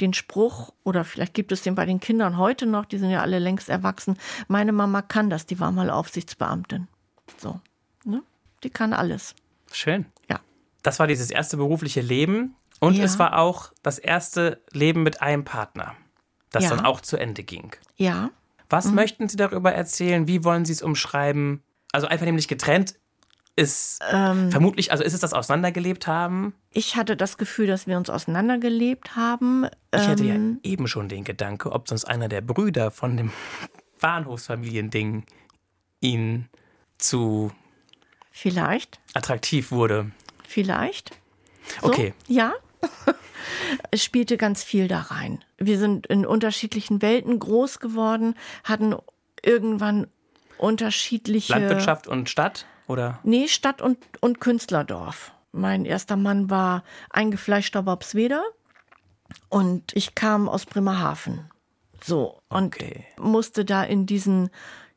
[0.00, 3.20] den Spruch, oder vielleicht gibt es den bei den Kindern heute noch, die sind ja
[3.20, 4.16] alle längst erwachsen,
[4.48, 6.88] meine Mama kann das, die war mal Aufsichtsbeamtin.
[7.36, 7.60] So,
[8.04, 8.22] ne?
[8.62, 9.34] Die kann alles.
[9.70, 10.06] Schön.
[10.30, 10.40] Ja.
[10.82, 13.04] Das war dieses erste berufliche Leben und Ja.
[13.04, 15.94] es war auch das erste Leben mit einem Partner,
[16.50, 16.70] das Ja.
[16.70, 17.72] dann auch zu Ende ging.
[17.96, 18.30] Ja,
[18.68, 18.94] Was Mhm.
[18.94, 20.26] möchten Sie darüber erzählen?
[20.26, 21.62] Wie wollen Sie es umschreiben?
[21.92, 22.94] Also einfach nämlich getrennt
[23.54, 24.50] ist Ähm.
[24.50, 26.54] vermutlich, also ist es das Auseinandergelebt haben?
[26.70, 29.66] ich hatte das Gefühl, dass wir uns auseinandergelebt haben.
[29.94, 33.30] Ich hatte ja Ähm, eben schon den Gedanke, ob sonst einer der Brüder von dem
[34.00, 35.24] Bahnhofsfamiliending
[36.00, 36.48] Ihnen
[36.96, 37.52] zu
[38.30, 40.10] Vielleicht, attraktiv wurde.
[40.52, 41.10] Vielleicht.
[41.80, 42.14] So, Okay.
[42.28, 42.52] Ja.
[43.90, 45.44] Es spielte ganz viel da rein.
[45.58, 48.34] Wir sind in unterschiedlichen Welten groß geworden,
[48.64, 48.94] hatten
[49.42, 50.06] irgendwann
[50.58, 51.52] unterschiedliche.
[51.52, 53.18] Landwirtschaft und Stadt oder?
[53.24, 55.32] Nee, Stadt und, und Künstlerdorf.
[55.50, 58.42] Mein erster Mann war eingefleischter Worpsweder
[59.48, 61.50] und ich kam aus Bremerhaven.
[62.02, 63.04] So, und Okay.
[63.18, 64.50] musste da in diesen,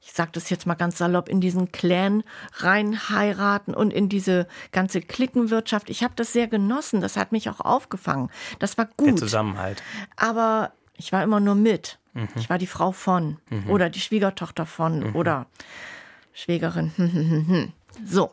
[0.05, 2.23] ich sag das jetzt mal ganz salopp, in diesen Clan
[2.57, 5.89] rein heiraten und in diese ganze Cliquenwirtschaft.
[5.89, 8.29] Ich habe das sehr genossen, das hat mich auch aufgefangen.
[8.59, 9.19] Das war Der gut.
[9.19, 9.81] Zusammenhalt.
[10.15, 11.97] Aber ich war immer nur mit.
[12.35, 13.37] Ich war die Frau von
[13.67, 15.47] oder die Schwiegertochter von oder
[16.33, 17.73] Schwägerin.
[18.05, 18.31] so.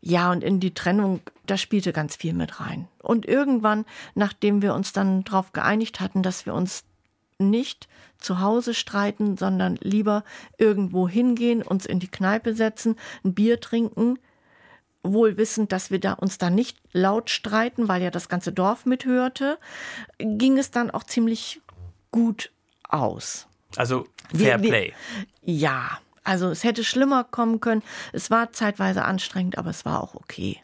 [0.00, 2.88] Ja, und in die Trennung, da spielte ganz viel mit rein.
[3.02, 6.84] Und irgendwann, nachdem wir uns dann darauf geeinigt hatten, dass wir uns
[7.44, 10.24] nicht zu Hause streiten, sondern lieber
[10.58, 14.18] irgendwo hingehen, uns in die Kneipe setzen, ein Bier trinken,
[15.02, 18.86] wohl wissend, dass wir da uns da nicht laut streiten, weil ja das ganze Dorf
[18.86, 19.58] mithörte,
[20.18, 21.60] ging es dann auch ziemlich
[22.10, 22.50] gut
[22.88, 23.46] aus.
[23.76, 24.92] Also Wir- Fair wir- Play.
[25.42, 27.82] Ja, also es hätte schlimmer kommen können.
[28.14, 30.58] Es war zeitweise anstrengend, aber es war auch okay.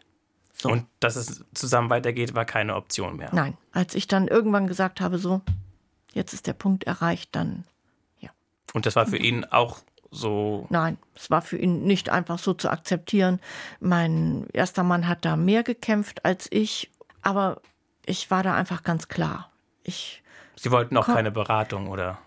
[0.53, 0.69] So.
[0.69, 3.29] Und dass es zusammen weitergeht, war keine Option mehr.
[3.33, 5.41] Nein, als ich dann irgendwann gesagt habe, so,
[6.13, 7.65] jetzt ist der Punkt erreicht, dann
[8.73, 9.79] Und das war für ihn auch
[10.11, 10.67] so.
[10.69, 13.39] Nein, es war für ihn nicht einfach so zu akzeptieren.
[13.79, 17.61] Mein erster Mann hat da mehr gekämpft als ich, aber
[18.05, 19.51] ich war da einfach ganz klar.
[19.83, 20.23] Ich,
[20.55, 22.19] Sie wollten auch keine Beratung oder.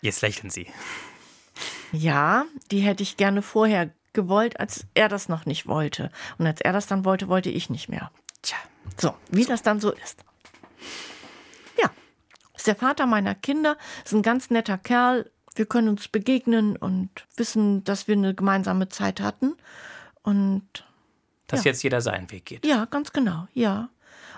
[0.00, 0.66] Jetzt lächeln Sie.
[1.92, 6.10] ja, die hätte ich gerne vorher gewollt, als er das noch nicht wollte.
[6.38, 8.10] Und als er das dann wollte, wollte ich nicht mehr.
[8.42, 8.56] Tja.
[8.96, 10.24] So, wie das dann so ist.
[12.60, 15.30] Ja, ist der Vater meiner Kinder, ist ein ganz netter Kerl.
[15.54, 19.54] Wir können uns begegnen und wissen, dass wir eine gemeinsame Zeit hatten.
[20.22, 20.68] Und
[21.46, 22.66] Dass jetzt jeder seinen Weg geht.
[22.66, 23.88] Ja, ganz genau, ja.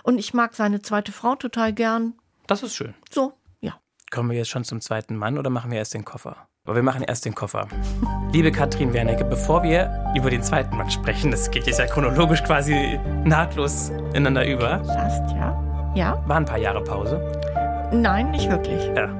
[0.04, 2.14] Und ich mag seine zweite Frau total gern.
[2.46, 2.94] Das ist schön.
[3.10, 3.74] So, ja.
[4.10, 6.48] Kommen wir jetzt schon zum zweiten Mann oder machen wir erst den Koffer?
[6.64, 7.66] Aber wir machen erst den Koffer.
[8.32, 12.44] Liebe Katrin Wernicke, bevor wir über den zweiten Mann sprechen, das geht jetzt ja chronologisch
[12.44, 15.92] quasi nahtlos ineinander über, Fast, ja.
[15.96, 16.22] Ja?
[16.26, 17.20] war ein paar Jahre Pause.
[17.92, 18.82] Nein, nicht wirklich.
[18.96, 19.14] Ja.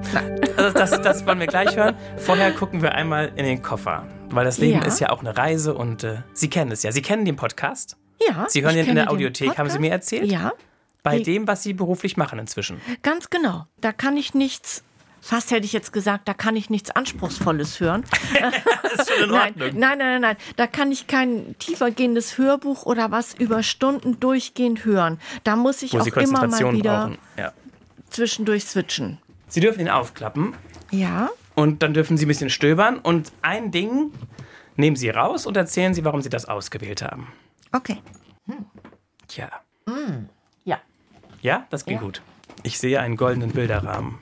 [0.56, 1.94] Also das, das wollen wir gleich hören.
[2.16, 4.06] Vorher gucken wir einmal in den Koffer.
[4.30, 4.86] Weil das Leben Ja.
[4.86, 6.90] ist ja auch eine Reise und äh, Sie kennen es ja.
[6.92, 7.96] Sie kennen den Podcast.
[8.26, 8.46] Ja.
[8.48, 10.30] Sie hören ich ihn in der Audiothek, haben Sie mir erzählt?
[10.30, 10.52] Ja,
[11.02, 12.80] Bei Wie- dem, was Sie beruflich machen inzwischen.
[13.02, 13.66] ganz genau.
[13.80, 14.84] Da kann ich nichts,
[15.20, 18.04] fast hätte ich jetzt gesagt, da kann ich nichts Anspruchsvolles hören.
[18.96, 20.36] Das ist schon in Nein, nein, nein, nein, nein.
[20.56, 25.18] Da kann ich kein tiefergehendes Hörbuch oder was über Stunden durchgehend hören.
[25.44, 27.18] Da muss ich Wo auch immer mal Konzentration wieder brauchen.
[27.38, 27.52] Ja.
[28.12, 29.18] Zwischendurch switchen.
[29.48, 30.54] Sie dürfen ihn aufklappen
[30.90, 32.98] Ja, und dann dürfen Sie ein bisschen stöbern.
[32.98, 34.12] Und ein Ding
[34.76, 37.28] nehmen Sie raus und erzählen Sie, warum Sie das ausgewählt haben.
[37.72, 37.98] okay.
[39.28, 39.50] Tja.
[40.64, 40.80] Ja.
[41.40, 42.00] Ja, das ging Ja.
[42.02, 42.22] gut.
[42.62, 44.18] Ich sehe einen goldenen Bilderrahmen.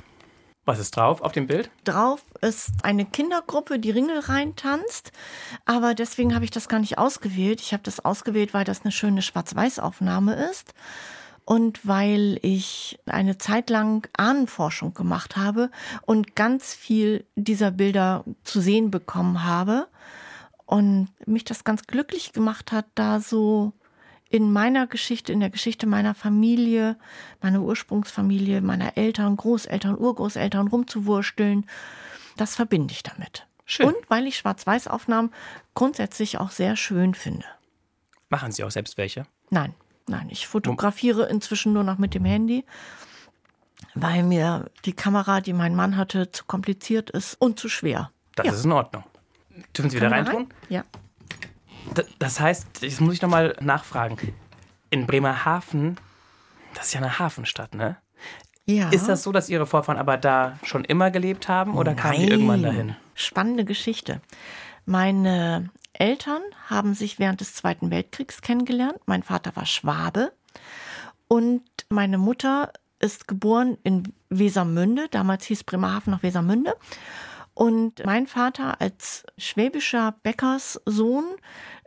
[0.65, 1.71] Was ist drauf auf dem Bild?
[1.85, 5.11] drauf ist eine Kindergruppe, die Ringelreihen tanzt.
[5.65, 7.61] Aber deswegen habe ich das gar nicht ausgewählt.
[7.61, 10.75] Ich habe das ausgewählt, weil das eine schöne Schwarz-Weiß-Aufnahme ist.
[11.51, 18.61] Und weil ich eine Zeit lang Ahnenforschung gemacht habe und ganz viel dieser Bilder zu
[18.61, 19.89] sehen bekommen habe.
[20.65, 23.73] Und mich das ganz glücklich gemacht hat, da so
[24.29, 26.97] in meiner Geschichte, in der Geschichte meiner Familie,
[27.43, 31.67] meiner Ursprungsfamilie, meiner Eltern, Großeltern, Urgroßeltern rumzuwursteln.
[32.37, 33.49] Das verbinde ich damit.
[33.65, 33.87] Schön.
[33.87, 35.33] Und weil ich Schwarz-Weiß-Aufnahmen
[35.75, 37.47] grundsätzlich auch sehr schön finde.
[38.29, 39.27] Machen Sie auch selbst welche?
[39.51, 39.75] Nein,
[40.09, 42.65] nein, ich fotografiere inzwischen nur noch mit dem Handy.
[43.95, 48.11] weil mir die Kamera, die mein Mann hatte, zu kompliziert ist und zu schwer.
[48.37, 48.53] Das Ja.
[48.53, 49.03] ist in Ordnung.
[49.77, 50.37] Dürfen Sie wieder reintun?
[50.37, 50.47] rein?
[50.69, 50.83] Ja.
[52.19, 54.17] Das heißt, jetzt muss ich nochmal nachfragen.
[54.91, 55.97] In Bremerhaven,
[56.75, 57.97] das ist ja eine Hafenstadt, ne?
[58.67, 58.91] ja.
[58.91, 62.21] Ist das so, dass Ihre Vorfahren aber da schon immer gelebt haben oder kamen die
[62.21, 62.31] Nein.
[62.31, 62.97] irgendwann dahin?
[63.15, 64.21] Spannende Geschichte.
[64.87, 68.99] Meine Eltern haben sich während des Zweiten Weltkriegs kennengelernt.
[69.07, 70.33] Mein Vater war Schwabe
[71.29, 75.09] und meine Mutter ist geboren in Wesermünde.
[75.11, 76.75] Damals hieß Bremerhaven noch Wesermünde.
[77.55, 81.25] Und mein Vater als schwäbischer Bäckerssohn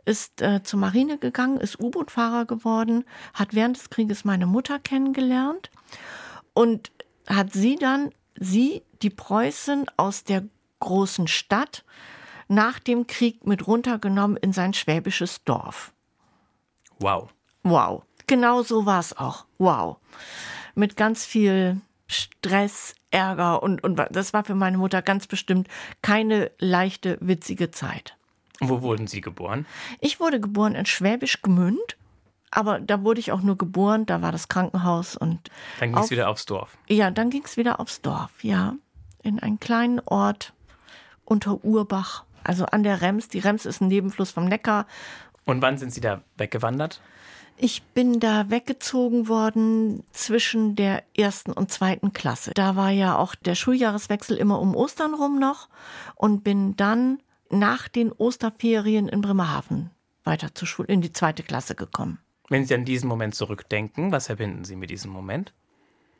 [0.04, 5.70] ist äh, zur Marine gegangen, ist U-Boot-Fahrer geworden, hat während des Krieges meine Mutter kennengelernt
[6.52, 6.92] und
[7.26, 10.44] hat sie dann, sie, die Preußin aus der
[10.80, 11.84] großen Stadt,
[12.48, 15.92] nach dem Krieg mit runtergenommen in sein schwäbisches Dorf.
[17.00, 17.30] Wow.
[17.62, 18.02] Wow.
[18.26, 19.46] Genau so war es auch.
[19.58, 19.98] Wow.
[20.74, 25.68] Mit ganz viel Stress, Ärger und, und das war für meine Mutter ganz bestimmt
[26.02, 28.16] keine leichte, witzige Zeit.
[28.60, 29.66] Und wo wurden Sie geboren?
[30.00, 31.96] Ich wurde geboren in Schwäbisch Gmünd,
[32.50, 36.10] aber da wurde ich auch nur geboren, da war das Krankenhaus und Dann ging es
[36.10, 36.76] wieder aufs Dorf.
[36.88, 38.74] ja, dann ging es wieder aufs Dorf, ja.
[39.22, 40.52] In einen kleinen Ort
[41.24, 43.28] unter Urbach, also an der Rems.
[43.28, 44.86] Die Rems ist ein Nebenfluss vom Neckar.
[45.44, 47.00] Und wann sind Sie da weggewandert?
[47.56, 52.50] Ich bin da weggezogen worden zwischen der ersten und zweiten Klasse.
[52.54, 55.68] Da war ja auch der Schuljahreswechsel immer um Ostern rum noch
[56.16, 59.90] und bin dann nach den Osterferien in Bremerhaven
[60.24, 62.18] weiter zur Schule, in die zweite Klasse gekommen.
[62.48, 65.52] Wenn Sie an diesen Moment zurückdenken, was verbinden Sie mit diesem Moment?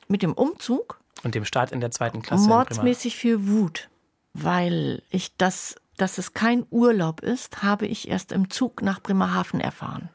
[0.08, 3.88] Mit dem Umzug Und dem Start in der zweiten Klasse mordsmäßig viel Wut,
[4.34, 9.60] weil ich das, dass es kein Urlaub ist, habe ich erst im Zug nach Bremerhaven
[9.60, 10.08] erfahren.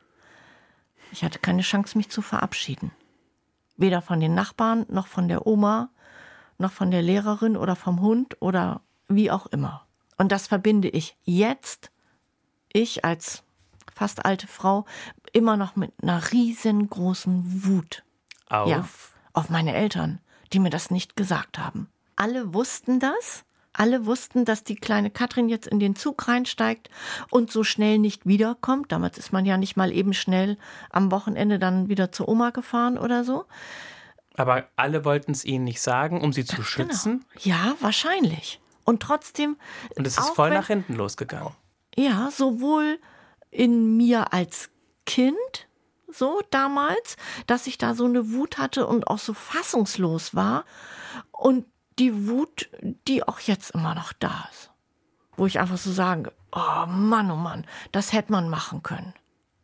[1.11, 2.91] Ich hatte keine Chance, mich zu verabschieden.
[3.77, 5.89] Weder von den Nachbarn, noch von der Oma,
[6.57, 9.85] noch von der Lehrerin oder vom Hund oder wie auch immer.
[10.17, 11.91] Und das verbinde ich jetzt,
[12.73, 13.43] ich als
[13.95, 14.85] fast alte Frau,
[15.33, 18.03] immer noch mit einer riesengroßen Wut.
[18.49, 18.67] Auf.
[18.67, 18.85] Ja,
[19.33, 20.19] auf meine Eltern,
[20.51, 21.89] die mir das nicht gesagt haben.
[22.15, 23.45] Alle wussten das.
[23.79, 26.89] Alle wussten, dass die kleine Katrin jetzt in den Zug reinsteigt
[27.31, 28.91] und so schnell nicht wiederkommt.
[28.91, 30.57] Damals ist man ja nicht mal eben schnell
[30.89, 33.45] am Wochenende dann wieder zur Oma gefahren oder so.
[34.35, 37.23] Aber alle wollten es Ihnen nicht sagen, um Sie zu schützen.
[37.41, 37.55] Genau.
[37.57, 38.59] Ja, wahrscheinlich.
[38.83, 39.55] Und trotzdem.
[39.95, 41.53] Und es ist voll wenn- nach hinten losgegangen.
[41.95, 42.99] Ja, sowohl
[43.49, 44.69] in mir als
[45.05, 45.35] Kind,
[46.11, 47.15] so damals,
[47.47, 50.65] dass ich da so eine Wut hatte und auch so fassungslos war.
[51.31, 51.65] Und
[51.99, 52.69] die Wut,
[53.07, 54.71] die auch jetzt immer noch da ist.
[55.35, 59.13] Wo ich einfach so sage, oh Mann, oh Mann, das hätte man machen können.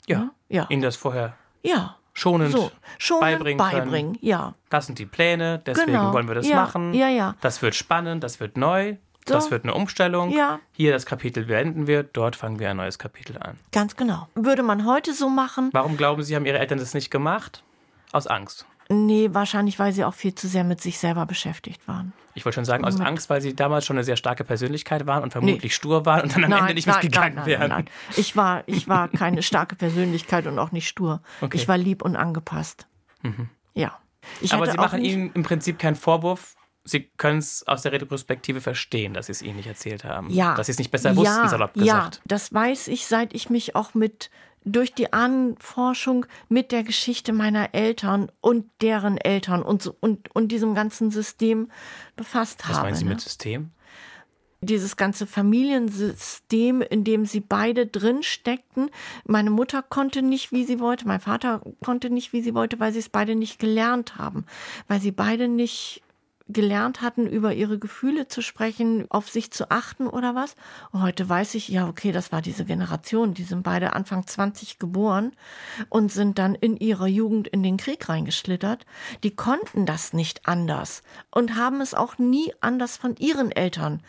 [0.08, 0.30] Ja.
[0.50, 0.68] Ja.
[0.70, 1.96] Ihnen das vorher Ja.
[2.14, 4.26] schonend So, schon beibringen, beibringen, können.
[4.26, 4.54] ja.
[4.70, 6.14] Das sind die Pläne, deswegen Genau.
[6.14, 6.94] wollen wir das Ja, machen.
[6.94, 7.36] ja, ja.
[7.42, 8.96] Das wird spannend, das wird neu,
[9.28, 9.34] So.
[9.34, 10.30] das wird eine Umstellung.
[10.32, 10.60] Ja.
[10.74, 13.58] Hier das Kapitel beenden wir, dort fangen wir ein neues Kapitel an.
[13.72, 14.28] Ganz genau.
[14.36, 15.70] Würde man heute so machen?
[15.74, 17.64] Warum glauben Sie, haben Ihre Eltern das nicht gemacht?
[18.12, 18.66] Aus Angst.
[18.90, 22.14] Nee, wahrscheinlich, weil sie auch viel zu sehr mit sich selber beschäftigt waren.
[22.36, 25.24] Ich wollte schon sagen, aus Angst, weil Sie damals schon eine sehr starke Persönlichkeit waren
[25.24, 27.70] und vermutlich stur waren und dann am Ende nicht mitgegangen nein, wären.
[27.70, 27.90] Nein, nein.
[28.18, 31.22] Ich war, ich war keine starke Persönlichkeit und auch nicht stur.
[31.40, 31.56] Okay.
[31.56, 31.62] Mhm.
[31.62, 32.88] Ich war lieb und angepasst.
[33.74, 33.98] Ja.
[34.42, 36.56] Ich Aber Sie machen Ihnen im Prinzip keinen Vorwurf.
[36.84, 40.30] Sie können es aus der Retrospektive verstehen, dass Sie es Ihnen nicht erzählt haben.
[40.30, 42.22] ja, Dass Sie es nicht besser wussten, ja, salopp Ja, gesagt.
[42.26, 44.30] das weiß ich, seit ich mich auch mit
[44.66, 50.52] durch die Ahnenforschung mit der Geschichte meiner Eltern und deren Eltern und so, und, und
[50.52, 51.70] diesem ganzen System
[52.16, 52.88] befasst Was habe.
[52.88, 53.12] meinen Sie ne?
[53.12, 53.72] mit System?
[54.62, 58.90] dieses ganze Familiensystem, in dem sie beide drin steckten.
[59.26, 62.92] Meine Mutter konnte nicht, wie sie wollte, mein Vater konnte nicht, wie sie wollte, weil
[62.92, 64.46] sie es beide nicht gelernt haben,
[64.88, 66.02] weil sie beide nicht
[66.48, 70.56] gelernt hatten, über ihre Gefühle zu sprechen, auf sich zu achten oder was.
[70.92, 73.34] Und heute weiß ich, ja, okay, das war diese Generation.
[73.34, 75.32] Die sind beide Anfang 20 geboren
[75.90, 78.86] und sind dann in ihrer Jugend in den Krieg reingeschlittert.
[79.24, 84.04] Die konnten das nicht anders und haben es auch nie anders von ihren Eltern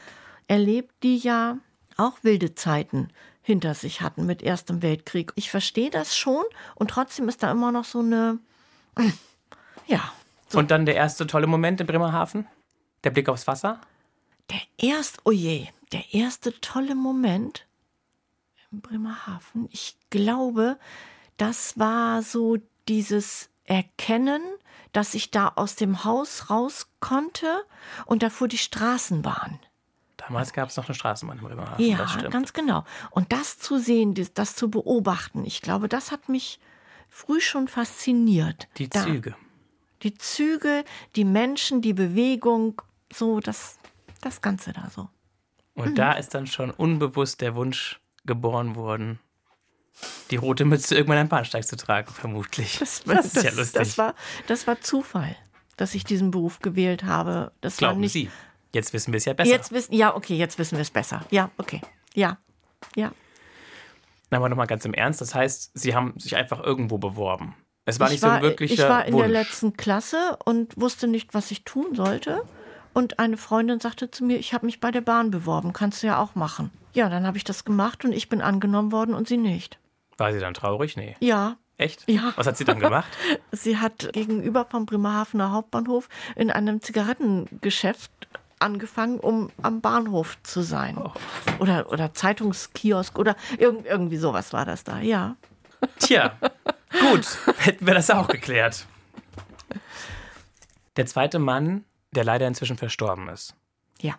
[0.46, 1.58] erlebt, die ja
[1.96, 3.08] auch wilde Zeiten
[3.40, 5.32] hinter sich hatten mit Erstem Weltkrieg.
[5.36, 6.44] Ich verstehe das schon
[6.74, 8.38] und trotzdem ist da immer noch so eine,
[9.86, 10.12] ja,
[10.48, 12.46] so Und dann der erste tolle Moment in Bremerhaven?
[13.04, 13.80] Der Blick aufs Wasser?
[14.50, 17.66] Der erste, oh je, der erste tolle Moment
[18.70, 20.78] in Bremerhaven, ich glaube,
[21.36, 24.42] das war so dieses Erkennen,
[24.92, 27.64] dass ich da aus dem Haus raus konnte
[28.06, 29.58] und da fuhr die Straßenbahn.
[30.16, 32.84] Damals gab es noch eine Straßenbahn in Bremerhaven, Ja, ganz genau.
[33.10, 36.58] Und das zu sehen, das, das zu beobachten, ich glaube, das hat mich
[37.08, 38.68] früh schon fasziniert.
[38.78, 39.36] Die da, Züge.
[40.02, 42.82] Die Züge, die Menschen, die Bewegung,
[43.12, 43.78] so das,
[44.20, 45.08] das Ganze da so.
[45.74, 45.94] Und mhm.
[45.94, 49.20] da ist dann schon unbewusst der Wunsch geboren worden,
[50.30, 52.78] die rote Mütze irgendwann am Bahnsteig zu tragen, vermutlich.
[52.78, 53.78] Das, das ist das, ja lustig.
[53.78, 54.14] Das war,
[54.46, 55.36] das war Zufall,
[55.76, 57.52] dass ich diesen Beruf gewählt habe.
[57.60, 58.30] Das Glauben nicht, Sie.
[58.72, 59.50] Jetzt wissen wir es ja besser.
[59.50, 61.24] Jetzt wissen, ja, okay, jetzt wissen wir es besser.
[61.30, 61.80] Ja, okay.
[62.14, 62.38] Ja,
[62.94, 63.12] ja.
[64.30, 65.20] Na, aber nochmal ganz im Ernst.
[65.20, 67.54] Das heißt, Sie haben sich einfach irgendwo beworben.
[67.86, 69.22] Es war ich nicht war, so ein wirklicher Ich war in Wunsch.
[69.22, 72.42] der letzten Klasse und wusste nicht, was ich tun sollte.
[72.92, 76.08] Und eine Freundin sagte zu mir, ich habe mich bei der Bahn beworben, kannst du
[76.08, 76.70] ja auch machen.
[76.94, 79.78] Ja, dann habe ich das gemacht und ich bin angenommen worden und sie nicht.
[80.18, 80.96] War sie dann traurig?
[80.96, 81.14] Nee.
[81.20, 81.56] Ja.
[81.78, 82.08] Echt?
[82.08, 82.32] Ja.
[82.36, 83.06] Was hat sie dann gemacht?
[83.52, 88.10] sie hat gegenüber vom Bremerhavener Hauptbahnhof in einem Zigarettengeschäft
[88.58, 90.96] angefangen, um am Bahnhof zu sein.
[90.98, 91.12] Oh.
[91.58, 95.36] Oder, oder Zeitungskiosk oder irg irgendwie sowas war das da, ja.
[95.98, 96.32] Tja,
[97.00, 98.86] gut, hätten wir das auch geklärt.
[100.96, 103.54] Der zweite Mann, der leider inzwischen verstorben ist.
[104.00, 104.14] Ja.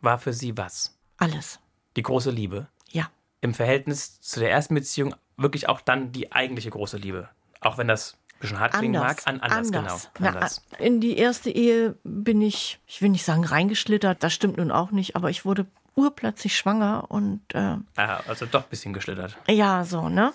[0.00, 0.96] War für Sie was?
[1.16, 1.60] Alles.
[1.96, 2.68] Die große Liebe?
[2.90, 3.10] Ja.
[3.40, 7.28] Im Verhältnis zu der ersten Beziehung wirklich auch dann die eigentliche große Liebe.
[7.60, 9.22] Auch wenn das ein bisschen hart klingen mag.
[9.24, 10.28] An, anders, anders, genau.
[10.28, 10.62] Anders.
[10.72, 14.70] Na, in die erste Ehe bin ich, ich will nicht sagen reingeschlittert, das stimmt nun
[14.70, 17.42] auch nicht, aber ich wurde urplötzlich schwanger und.
[17.54, 19.36] Äh, Aha, also doch ein bisschen geschlittert.
[19.48, 20.32] Ja, so, ne?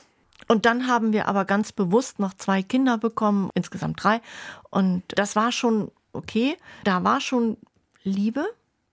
[0.48, 4.22] Und dann haben wir aber ganz bewusst noch zwei Kinder bekommen, insgesamt drei.
[4.70, 6.58] Und das war schon okay.
[6.84, 7.58] Da war schon
[8.04, 8.46] Liebe,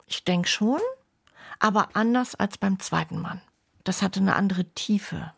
[0.07, 0.81] ich denke schon,
[1.59, 3.41] aber anders als beim zweiten Mann.
[3.85, 5.33] Das hatte eine andere Tiefe.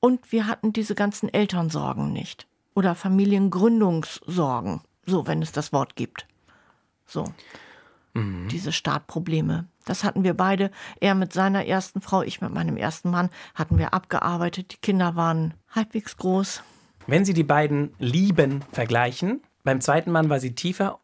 [0.00, 2.46] Und wir hatten diese ganzen Elternsorgen nicht.
[2.74, 6.26] Oder Familiengründungssorgen, so wenn es das Wort gibt.
[7.06, 7.24] So.
[8.18, 8.48] Mhm.
[8.48, 9.66] Diese Startprobleme.
[9.84, 10.70] Das hatten wir beide.
[11.00, 14.72] Er mit seiner ersten Frau, ich mit meinem ersten Mann, hatten wir abgearbeitet.
[14.72, 16.62] Die Kinder waren halbwegs groß.
[17.06, 20.98] Wenn Sie die beiden Lieben vergleichen, beim zweiten Mann war sie tiefer.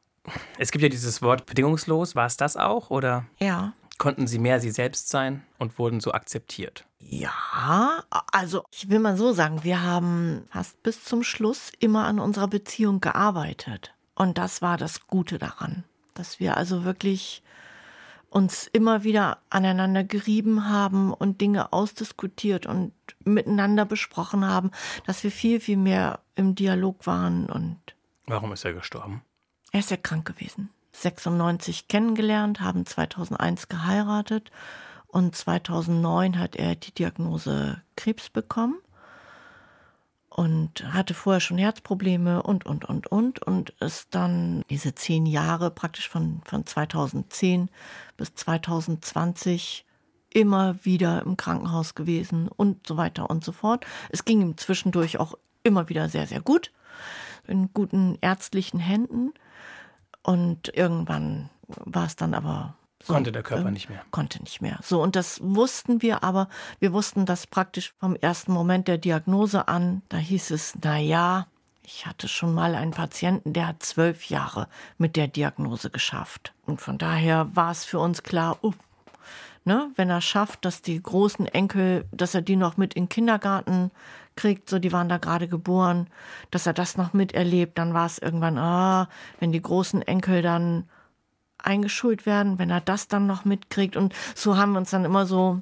[0.58, 2.16] Es gibt ja dieses Wort bedingungslos.
[2.16, 2.90] War es das auch?
[2.90, 3.26] Oder?
[3.38, 3.74] Ja.
[3.98, 6.84] Konnten Sie mehr Sie selbst sein und wurden so akzeptiert?
[6.98, 12.18] Ja, also ich will mal so sagen, wir haben fast bis zum Schluss immer an
[12.18, 13.94] unserer Beziehung gearbeitet.
[14.14, 17.42] Und das war das Gute daran, dass wir also wirklich
[18.30, 22.92] uns immer wieder aneinander gerieben haben und Dinge ausdiskutiert und
[23.24, 24.72] miteinander besprochen haben,
[25.06, 27.78] dass wir viel, viel mehr im Dialog waren und.
[28.26, 29.22] Warum ist er gestorben?
[29.70, 30.70] Er ist ja krank gewesen.
[30.92, 34.50] 96 kennengelernt, haben 2001 geheiratet
[35.06, 38.76] und 2009 hat er die Diagnose Krebs bekommen
[40.34, 45.70] und hatte vorher schon Herzprobleme und, und, und, und und ist dann diese zehn Jahre
[45.70, 47.70] praktisch von, von 2010
[48.16, 49.86] bis 2020
[50.30, 53.86] immer wieder im Krankenhaus gewesen und so weiter und so fort.
[54.10, 56.72] Es ging ihm zwischendurch auch immer wieder sehr, sehr gut,
[57.46, 59.32] in guten ärztlichen Händen.
[60.24, 64.02] Und irgendwann war es dann aber so, konnte der Körper ähm, nicht mehr.
[64.10, 64.78] Konnte nicht mehr.
[64.82, 66.48] So, und das wussten wir aber.
[66.78, 70.00] Wir wussten das praktisch vom ersten Moment der Diagnose an.
[70.08, 71.46] Da hieß es, na ja,
[71.82, 76.54] ich hatte schon mal einen Patienten, der hat zwölf Jahre mit der Diagnose geschafft.
[76.64, 78.72] Und von daher war es für uns klar, uh,
[79.66, 83.08] ne, wenn er schafft, dass die großen Enkel, dass er die noch mit in den
[83.10, 83.90] Kindergarten
[84.34, 86.08] kriegt, so die waren da gerade geboren,
[86.50, 90.88] dass er das noch miterlebt, dann war es irgendwann, ah, wenn die großen Enkel dann
[91.64, 93.96] eingeschult werden, wenn er das dann noch mitkriegt.
[93.96, 95.60] Und so haben wir uns dann immer so.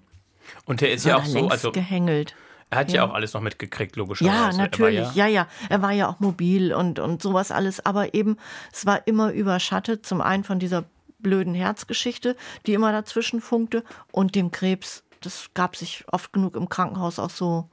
[0.64, 2.34] Und er ist ja auch so, also gehängelt.
[2.70, 2.96] Er hat ja.
[2.96, 4.34] ja, auch alles noch mitgekriegt, logischerweise.
[4.34, 5.14] Ja, natürlich.
[5.14, 5.48] Ja, ja, ja.
[5.68, 7.84] Er war ja auch mobil und, und sowas alles.
[7.84, 8.38] Aber eben,
[8.72, 10.06] es war immer überschattet.
[10.06, 10.84] Zum einen von dieser
[11.18, 12.34] blöden Herzgeschichte,
[12.66, 15.04] die immer dazwischen funkte, und dem Krebs.
[15.20, 17.68] Das gab sich oft genug im Krankenhaus auch so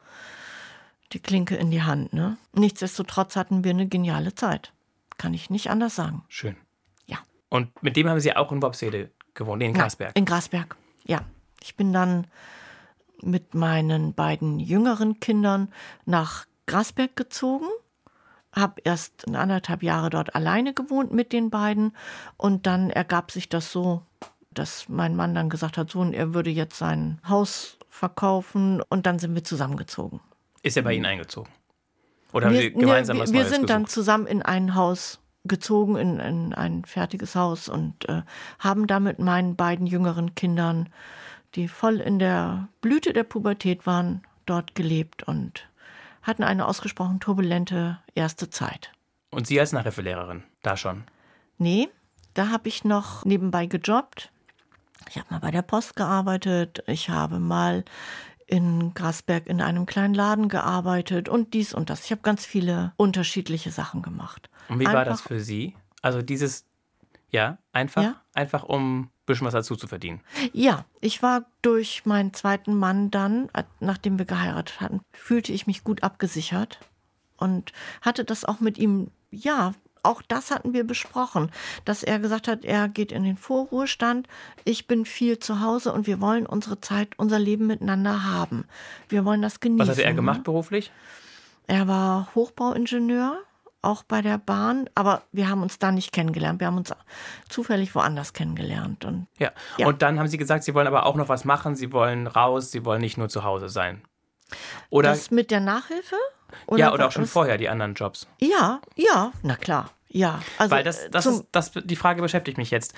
[1.13, 2.13] die Klinke in die Hand.
[2.13, 2.37] Ne?
[2.53, 4.73] Nichtsdestotrotz hatten wir eine geniale Zeit.
[5.17, 6.23] Kann ich nicht anders sagen.
[6.27, 6.55] Schön.
[7.49, 10.17] Und mit dem haben Sie auch in Worpswede gewohnt, in Grasberg?
[10.17, 11.21] in Grasberg, ja.
[11.61, 12.27] Ich bin dann
[13.21, 15.69] mit meinen beiden jüngeren Kindern
[16.05, 17.65] nach Grasberg gezogen,
[18.53, 21.93] habe erst anderthalb Jahre dort alleine gewohnt mit den beiden
[22.37, 24.03] und dann ergab sich das so,
[24.51, 29.19] dass mein Mann dann gesagt hat, so, er würde jetzt sein Haus verkaufen und dann
[29.19, 30.21] sind wir zusammengezogen.
[30.63, 31.49] Ist er bei Ihnen eingezogen?
[32.31, 33.69] Oder haben wir, Sie gemeinsam ne, was Wir Neues sind gesucht?
[33.69, 38.23] dann zusammen in ein Haus gezogen in, in ein fertiges Haus und äh,
[38.59, 40.89] haben damit meinen beiden jüngeren Kindern,
[41.55, 45.67] die voll in der Blüte der Pubertät waren, dort gelebt und
[46.21, 48.91] hatten eine ausgesprochen turbulente erste Zeit.
[49.31, 51.03] Und Sie als Nachhilfelehrerin, da schon?
[51.57, 51.89] Nee,
[52.33, 54.31] da habe ich noch nebenbei gejobbt.
[55.09, 56.83] Ich habe mal bei der Post gearbeitet.
[56.87, 57.83] Ich habe mal
[58.49, 62.05] in Grasberg in einem kleinen Laden gearbeitet und dies und das.
[62.05, 64.49] Ich habe ganz viele unterschiedliche Sachen gemacht.
[64.67, 65.75] Und wie einfach, war das für Sie?
[66.01, 66.65] Also dieses,
[67.29, 68.15] ja, einfach, ja?
[68.33, 70.21] einfach um ein bisschen was dazu zu verdienen.
[70.51, 75.83] Ja, ich war durch meinen zweiten Mann dann, nachdem wir geheiratet hatten, fühlte ich mich
[75.83, 76.79] gut abgesichert
[77.37, 77.71] und
[78.01, 79.73] hatte das auch mit ihm, ja,
[80.03, 81.51] auch das hatten wir besprochen,
[81.85, 84.27] dass er gesagt hat, er geht in den Vorruhestand,
[84.65, 88.65] ich bin viel zu Hause und wir wollen unsere Zeit, unser Leben miteinander haben.
[89.07, 89.87] Wir wollen das genießen.
[89.87, 90.91] Was hat er gemacht beruflich?
[91.67, 93.37] Er war Hochbauingenieur,
[93.81, 96.59] auch bei der Bahn, aber wir haben uns da nicht kennengelernt.
[96.59, 96.93] Wir haben uns
[97.47, 99.05] zufällig woanders kennengelernt.
[99.05, 99.51] Und, ja.
[99.77, 99.87] ja.
[99.87, 102.71] und dann haben Sie gesagt, Sie wollen aber auch noch was machen, Sie wollen raus,
[102.71, 104.01] Sie wollen nicht nur zu Hause sein.
[104.89, 106.15] Oder das mit der Nachhilfe?
[106.67, 108.27] Oder ja, oder auch schon vorher die anderen Jobs.
[108.39, 109.91] Ja, ja, na klar.
[110.09, 112.93] Ja, also Weil das, das, ist, das, die Frage beschäftigt mich jetzt.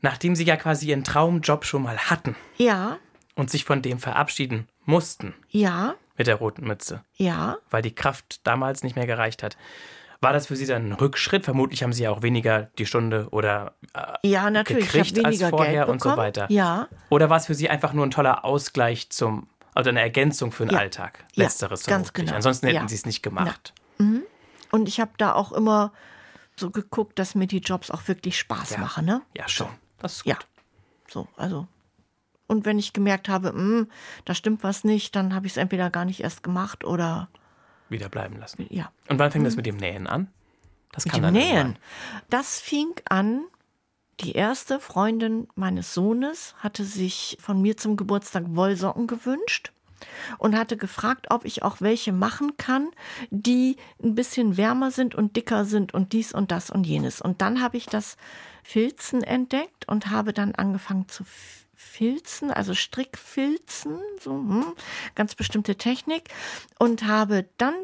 [0.00, 2.34] Nachdem Sie ja quasi Ihren Traumjob schon mal hatten.
[2.56, 2.98] Ja.
[3.34, 5.34] Und sich von dem verabschieden mussten.
[5.48, 5.94] Ja.
[6.16, 7.04] Mit der roten Mütze.
[7.14, 7.58] Ja.
[7.70, 9.56] Weil die Kraft damals nicht mehr gereicht hat.
[10.22, 11.44] War das für Sie dann ein Rückschritt?
[11.44, 14.92] Vermutlich haben Sie ja auch weniger die Stunde oder äh, ja, natürlich.
[14.92, 16.46] gekriegt als vorher und so weiter.
[16.48, 16.88] Ja.
[17.08, 20.64] Oder war es für Sie einfach nur ein toller Ausgleich zum, also eine Ergänzung für
[20.66, 20.80] den ja.
[20.80, 21.24] Alltag?
[21.34, 22.34] Letzteres ja, ganz genau.
[22.34, 22.88] Ansonsten hätten ja.
[22.88, 23.72] Sie es nicht gemacht.
[23.98, 24.22] Mhm.
[24.70, 25.92] Und ich habe da auch immer
[26.56, 29.22] so geguckt, dass mir die Jobs auch wirklich Spaß machen, ne?
[29.36, 29.68] Ja, schon.
[29.98, 30.32] Das ist gut.
[30.32, 30.38] Ja.
[31.08, 31.66] So, also.
[32.46, 33.90] Und wenn ich gemerkt habe, mh, hm,
[34.24, 37.28] da stimmt was nicht, dann habe ich es entweder gar nicht erst gemacht oder
[37.88, 38.66] wieder bleiben lassen.
[38.70, 38.90] Ja.
[39.08, 39.46] Und wann fing mhm.
[39.46, 40.28] das mit dem Nähen an?
[40.92, 41.78] Das mit kann dem Nähen.
[42.28, 43.44] Das fing an.
[44.20, 49.72] Die erste Freundin meines Sohnes hatte sich von mir zum Geburtstag Wollsocken gewünscht
[50.38, 52.90] und hatte gefragt, ob ich auch welche machen kann,
[53.30, 57.20] die ein bisschen wärmer sind und dicker sind und dies und das und jenes.
[57.20, 58.16] Und dann habe ich das
[58.62, 61.24] Filzen entdeckt und habe dann angefangen zu
[61.74, 64.74] Filzen, also Strickfilzen, so hm,
[65.14, 66.28] ganz bestimmte Technik
[66.78, 67.74] und habe dann,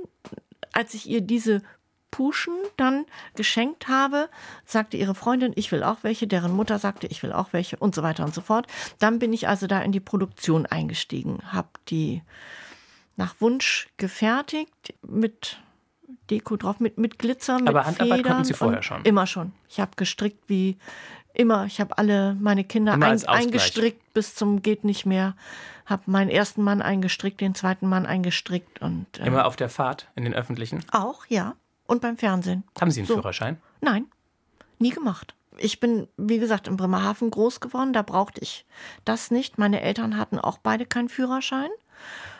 [0.73, 1.63] als ich ihr diese
[2.11, 3.05] Puschen dann
[3.35, 4.29] geschenkt habe,
[4.65, 7.95] sagte ihre Freundin, ich will auch welche, deren Mutter sagte, ich will auch welche und
[7.95, 8.67] so weiter und so fort.
[8.99, 12.23] Dann bin ich also da in die Produktion eingestiegen, habe die
[13.17, 15.59] nach Wunsch gefertigt mit
[16.31, 19.03] Deko drauf, mit, mit Glitzer, mit Aber Handarbeit Federn konnten Sie vorher schon?
[19.03, 19.53] Immer schon.
[19.69, 20.79] Ich habe gestrickt wie
[21.35, 21.67] immer.
[21.67, 25.35] Ich habe alle meine Kinder ein, eingestrickt bis zum geht nicht mehr.
[25.87, 30.09] Habe meinen ersten Mann eingestrickt, den zweiten Mann eingestrickt und äh, immer auf der Fahrt
[30.15, 30.85] in den öffentlichen.
[30.93, 31.55] Auch ja
[31.89, 32.63] und beim Fernsehen.
[32.81, 33.15] Haben Sie einen so.
[33.15, 33.61] Führerschein?
[33.81, 34.07] Nein,
[34.79, 35.35] nie gemacht.
[35.57, 38.65] Ich bin, wie gesagt, in Bremerhaven groß geworden, da brauchte ich
[39.05, 39.59] das nicht.
[39.59, 41.71] Meine Eltern hatten auch beide keinen Führerschein.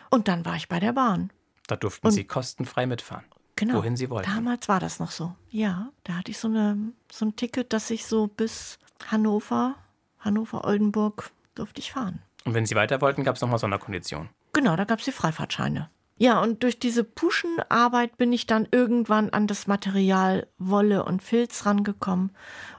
[0.09, 1.31] Und dann war ich bei der Bahn.
[1.67, 3.25] Da durften und Sie kostenfrei mitfahren.
[3.57, 3.75] Genau.
[3.75, 4.29] Wohin Sie wollten.
[4.29, 5.35] Damals war das noch so.
[5.49, 9.75] Ja, da hatte ich so, eine, so ein Ticket, dass ich so bis Hannover,
[10.19, 12.21] Hannover-Oldenburg durfte ich fahren.
[12.45, 14.29] Und wenn Sie weiter wollten, gab es nochmal Sonderkonditionen?
[14.53, 15.89] Genau, da gab es die Freifahrtscheine.
[16.21, 21.65] Ja, und durch diese Puschenarbeit bin ich dann irgendwann an das Material Wolle und Filz
[21.65, 22.31] rangekommen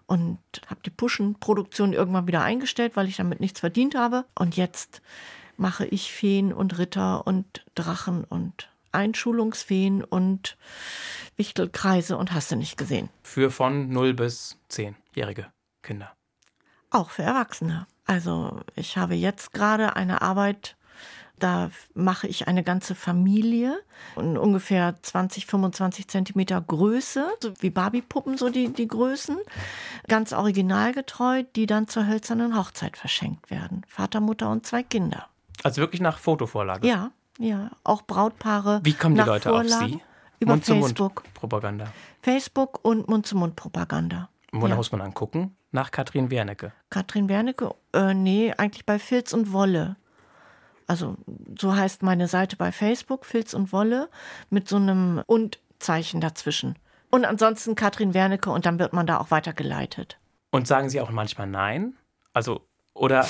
[0.06, 4.26] und habe die Puschenproduktion irgendwann wieder eingestellt, weil ich damit nichts verdient habe.
[4.38, 5.00] Und jetzt
[5.56, 10.58] mache ich Feen und Ritter und Drachen und Einschulungsfeen und
[11.36, 13.08] Wichtelkreise und hast du nicht gesehen.
[13.22, 15.46] Für von 0 bis 10-jährige
[15.82, 16.12] Kinder.
[16.90, 17.86] Auch für Erwachsene.
[18.04, 20.76] Also ich habe jetzt gerade eine Arbeit
[21.42, 23.78] da mache ich eine ganze Familie
[24.16, 29.38] in ungefähr 20, 25 Zentimeter Größe, so wie Barbiepuppen, so die, die Größen,
[30.08, 33.82] ganz originalgetreu, die dann zur hölzernen Hochzeit verschenkt werden.
[33.88, 35.26] Vater, Mutter und zwei Kinder.
[35.62, 36.86] Also wirklich nach Fotovorlage?
[36.86, 37.70] Ja, ja.
[37.84, 38.80] Auch Brautpaare.
[38.84, 40.00] Wie kommen die Leute Vorlagen, auf Sie?
[40.40, 41.24] Über Mund Facebook.
[41.34, 41.92] Propaganda.
[42.22, 44.28] Facebook und Mund-zu-Mund-Propaganda.
[44.52, 44.76] Wonach ja.
[44.76, 45.56] muss man dann gucken?
[45.72, 46.72] Nach Katrin Wernecke.
[46.88, 47.74] Katrin Wernecke?
[47.92, 49.96] Äh, nee, eigentlich bei Filz und Wolle
[50.90, 51.16] also
[51.56, 54.08] so heißt meine Seite bei Facebook, Filz und Wolle,
[54.50, 56.74] mit so einem Und-Zeichen dazwischen.
[57.10, 60.18] Und ansonsten Katrin Wernecke und dann wird man da auch weitergeleitet.
[60.50, 61.94] Und sagen Sie auch manchmal Nein?
[62.32, 63.24] Also, oder,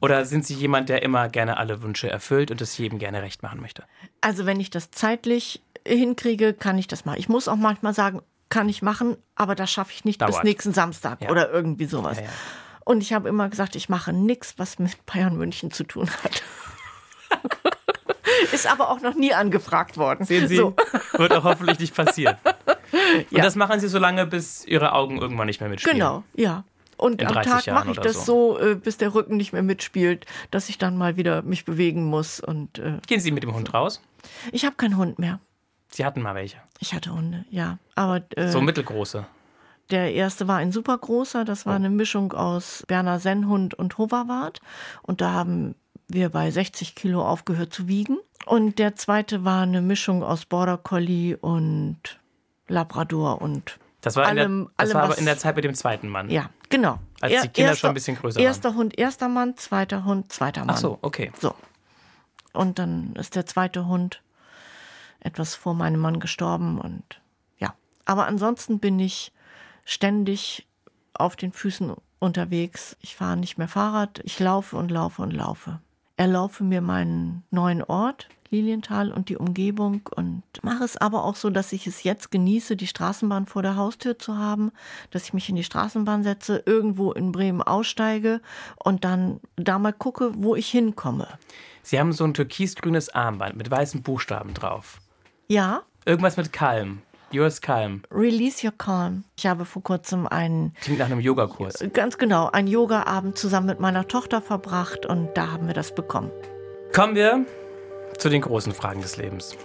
[0.00, 3.42] oder sind Sie jemand, der immer gerne alle Wünsche erfüllt und es jedem gerne recht
[3.42, 3.84] machen möchte?
[4.22, 7.18] Also, wenn ich das zeitlich hinkriege, kann ich das machen.
[7.18, 10.32] Ich muss auch manchmal sagen, kann ich machen, aber das schaffe ich nicht Dauert.
[10.32, 11.30] bis nächsten Samstag ja.
[11.30, 12.16] oder irgendwie sowas.
[12.16, 12.30] Ja, ja.
[12.86, 16.42] Und ich habe immer gesagt, ich mache nichts, was mit Bayern München zu tun hat.
[18.52, 20.24] Ist aber auch noch nie angefragt worden.
[20.24, 20.74] Sehen Sie, so.
[21.12, 22.36] wird auch hoffentlich nicht passieren.
[23.30, 23.42] Und ja.
[23.42, 25.98] das machen Sie so lange, bis Ihre Augen irgendwann nicht mehr mitspielen.
[25.98, 26.64] Genau, ja.
[26.96, 30.24] Und am Tag mache ich das so, so äh, bis der Rücken nicht mehr mitspielt,
[30.50, 32.38] dass ich dann mal wieder mich bewegen muss.
[32.38, 34.00] Und, äh, Gehen Sie mit dem Hund raus?
[34.52, 35.40] Ich habe keinen Hund mehr.
[35.90, 36.58] Sie hatten mal welche?
[36.78, 37.78] Ich hatte Hunde, ja.
[37.96, 39.26] Aber, äh, so mittelgroße?
[39.90, 41.76] Der erste war ein supergroßer, das war oh.
[41.76, 44.60] eine Mischung aus Berner Sennhund und Hoverwart.
[45.02, 45.74] Und da haben
[46.12, 48.18] wir bei 60 Kilo aufgehört zu wiegen.
[48.46, 51.98] Und der zweite war eine Mischung aus Border Collie und
[52.68, 55.64] Labrador und Das war, allem, in der, das allem, war aber in der Zeit mit
[55.64, 56.30] dem zweiten Mann.
[56.30, 56.98] Ja, genau.
[57.20, 58.44] Als die Kinder schon ein bisschen größer waren.
[58.44, 60.70] Erster Hund, erster Mann, zweiter Hund, zweiter Mann.
[60.70, 61.30] Ach so, okay.
[61.40, 61.54] So.
[62.52, 64.22] Und dann ist der zweite Hund
[65.20, 67.20] etwas vor meinem Mann gestorben und
[67.58, 67.74] ja.
[68.04, 69.32] Aber ansonsten bin ich
[69.84, 70.66] ständig
[71.14, 72.96] auf den Füßen unterwegs.
[73.00, 74.20] Ich fahre nicht mehr Fahrrad.
[74.24, 75.80] Ich laufe und laufe und laufe.
[76.22, 81.50] Erlaufe mir meinen neuen Ort, Lilienthal und die Umgebung und mache es aber auch so,
[81.50, 84.70] dass ich es jetzt genieße, die Straßenbahn vor der Haustür zu haben,
[85.10, 88.40] dass ich mich in die Straßenbahn setze, irgendwo in Bremen aussteige
[88.76, 91.26] und dann da mal gucke, wo ich hinkomme.
[91.82, 95.00] Sie haben so ein türkisgrünes Armband mit weißen Buchstaben drauf.
[95.48, 97.02] Ja, Irgendwas mit Calm.
[97.32, 98.02] Yours Calm.
[98.10, 99.24] Release Your Calm.
[99.36, 101.82] Ich habe vor kurzem einen, Klingt nach einem Yogakurs.
[101.92, 106.30] ganz genau, einen Yoga-Abend zusammen mit meiner Tochter verbracht und da haben wir das bekommen.
[106.94, 107.46] Kommen wir
[108.18, 109.56] zu den großen Fragen des Lebens.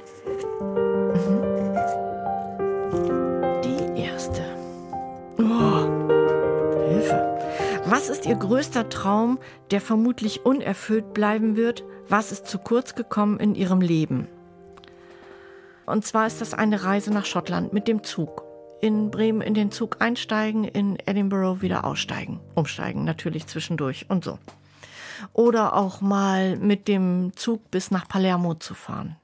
[3.64, 4.42] Die erste.
[5.38, 7.38] Oh, Hilfe.
[7.86, 9.40] Was ist Ihr größter Traum,
[9.72, 11.84] der vermutlich unerfüllt bleiben wird?
[12.10, 14.28] Was ist zu kurz gekommen in Ihrem Leben?
[15.88, 18.44] Und zwar ist das eine Reise nach Schottland mit dem Zug.
[18.82, 22.42] In Bremen in den Zug einsteigen, in Edinburgh wieder aussteigen.
[22.56, 24.38] Umsteigen natürlich zwischendurch und so.
[25.34, 29.16] Oder auch mal mit dem Zug bis nach Palermo zu fahren.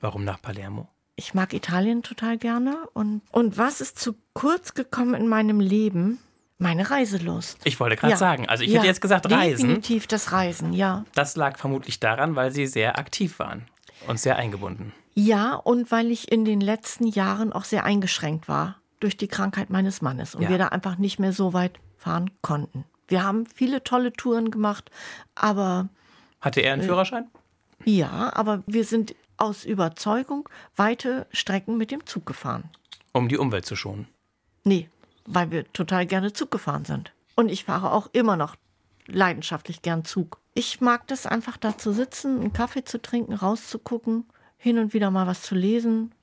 [0.00, 0.88] Warum nach Palermo?
[1.16, 2.76] Ich mag Italien total gerne.
[2.94, 6.18] Und, und was ist zu kurz gekommen in meinem Leben?
[6.58, 7.58] Meine Reiselust.
[7.64, 8.16] Ich wollte gerade Ja.
[8.16, 9.66] sagen, also ich Ja, hätte jetzt gesagt Reisen.
[9.66, 11.04] Definitiv das Reisen, ja.
[11.14, 13.66] Das lag vermutlich daran, weil Sie sehr aktiv waren
[14.08, 14.92] und sehr eingebunden.
[15.14, 19.70] Ja, und weil ich in den letzten Jahren auch sehr eingeschränkt war durch die Krankheit
[19.70, 20.48] meines Mannes und Ja.
[20.48, 22.84] wir da einfach nicht mehr so weit fahren konnten.
[23.08, 24.90] Wir haben viele tolle Touren gemacht,
[25.34, 25.88] aber
[26.40, 26.86] Hatte er einen Äh.
[26.86, 27.26] Führerschein?
[27.84, 32.70] ja, aber wir sind aus Überzeugung weite Strecken mit dem Zug gefahren.
[33.12, 34.06] Um die Umwelt zu schonen.
[34.64, 34.88] Nee,
[35.26, 37.12] weil wir total gerne Zug gefahren sind.
[37.36, 38.56] Und ich fahre auch immer noch
[39.06, 40.40] leidenschaftlich gern Zug.
[40.54, 44.24] Ich mag das einfach da zu sitzen, einen Kaffee zu trinken, rauszugucken,
[44.56, 46.14] hin und wieder mal was zu lesen,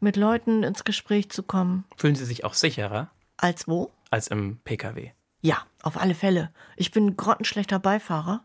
[0.00, 1.84] mit Leuten ins Gespräch zu kommen.
[1.96, 3.92] Fühlen Sie sich auch sicherer Als wo?
[4.10, 5.12] als im Pkw?
[5.42, 6.50] Ja, auf alle Fälle.
[6.76, 8.42] Ich bin grottenschlechter Beifahrer.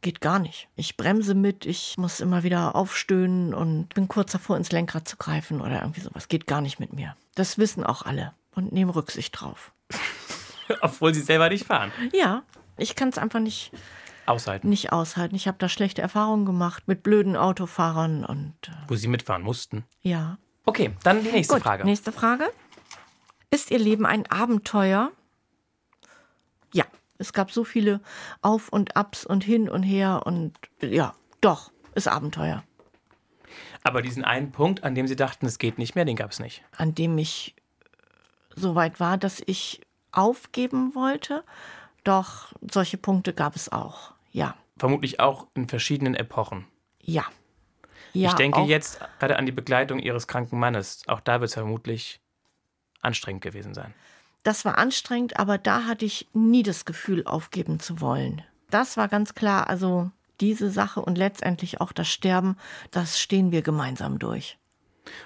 [0.00, 0.68] Geht gar nicht.
[0.74, 5.16] Ich bremse mit, ich muss immer wieder aufstöhnen und bin kurz davor, ins Lenkrad zu
[5.16, 6.28] greifen oder irgendwie sowas.
[6.28, 7.16] Geht gar nicht mit mir.
[7.34, 9.72] Das wissen auch alle und nehmen Rücksicht drauf.
[10.80, 11.92] Obwohl Sie selber nicht fahren.
[12.12, 12.42] Ja,
[12.82, 13.72] ich kann es einfach nicht,
[14.26, 14.68] Aushalten.
[14.68, 15.34] nicht aushalten.
[15.34, 19.84] Ich habe da schlechte Erfahrungen gemacht mit blöden Autofahrern und äh, Wo Sie mitfahren mussten.
[20.02, 20.38] ja.
[20.64, 21.84] Okay, dann die nächste Gut, Frage.
[21.84, 22.48] nächste Frage.
[23.50, 25.10] Ist Ihr Leben ein Abenteuer?
[26.72, 26.84] Ja,
[27.18, 28.00] es gab so viele
[28.42, 32.62] Auf und Abs und hin und her und ja, doch, ist Abenteuer,
[33.82, 36.38] Aber diesen einen Punkt, an dem Sie dachten, es geht nicht mehr, den gab es
[36.38, 36.62] nicht.
[36.76, 37.56] an dem ich
[38.54, 39.80] so weit war, dass ich
[40.12, 41.42] aufgeben wollte.
[42.04, 44.12] Doch solche Punkte gab es auch.
[44.32, 46.66] Ja, Vermutlich auch in verschiedenen Epochen.
[47.00, 47.24] ja.
[48.12, 51.02] ja ich denke jetzt gerade an die Begleitung Ihres kranken Mannes.
[51.06, 52.20] Auch da wird es vermutlich
[53.00, 53.94] anstrengend gewesen sein.
[54.42, 58.42] Das war anstrengend, aber da hatte ich nie das Gefühl, aufgeben zu wollen.
[58.70, 62.56] Das war ganz klar, also diese Sache und letztendlich auch das Sterben,
[62.90, 64.58] das stehen wir gemeinsam durch.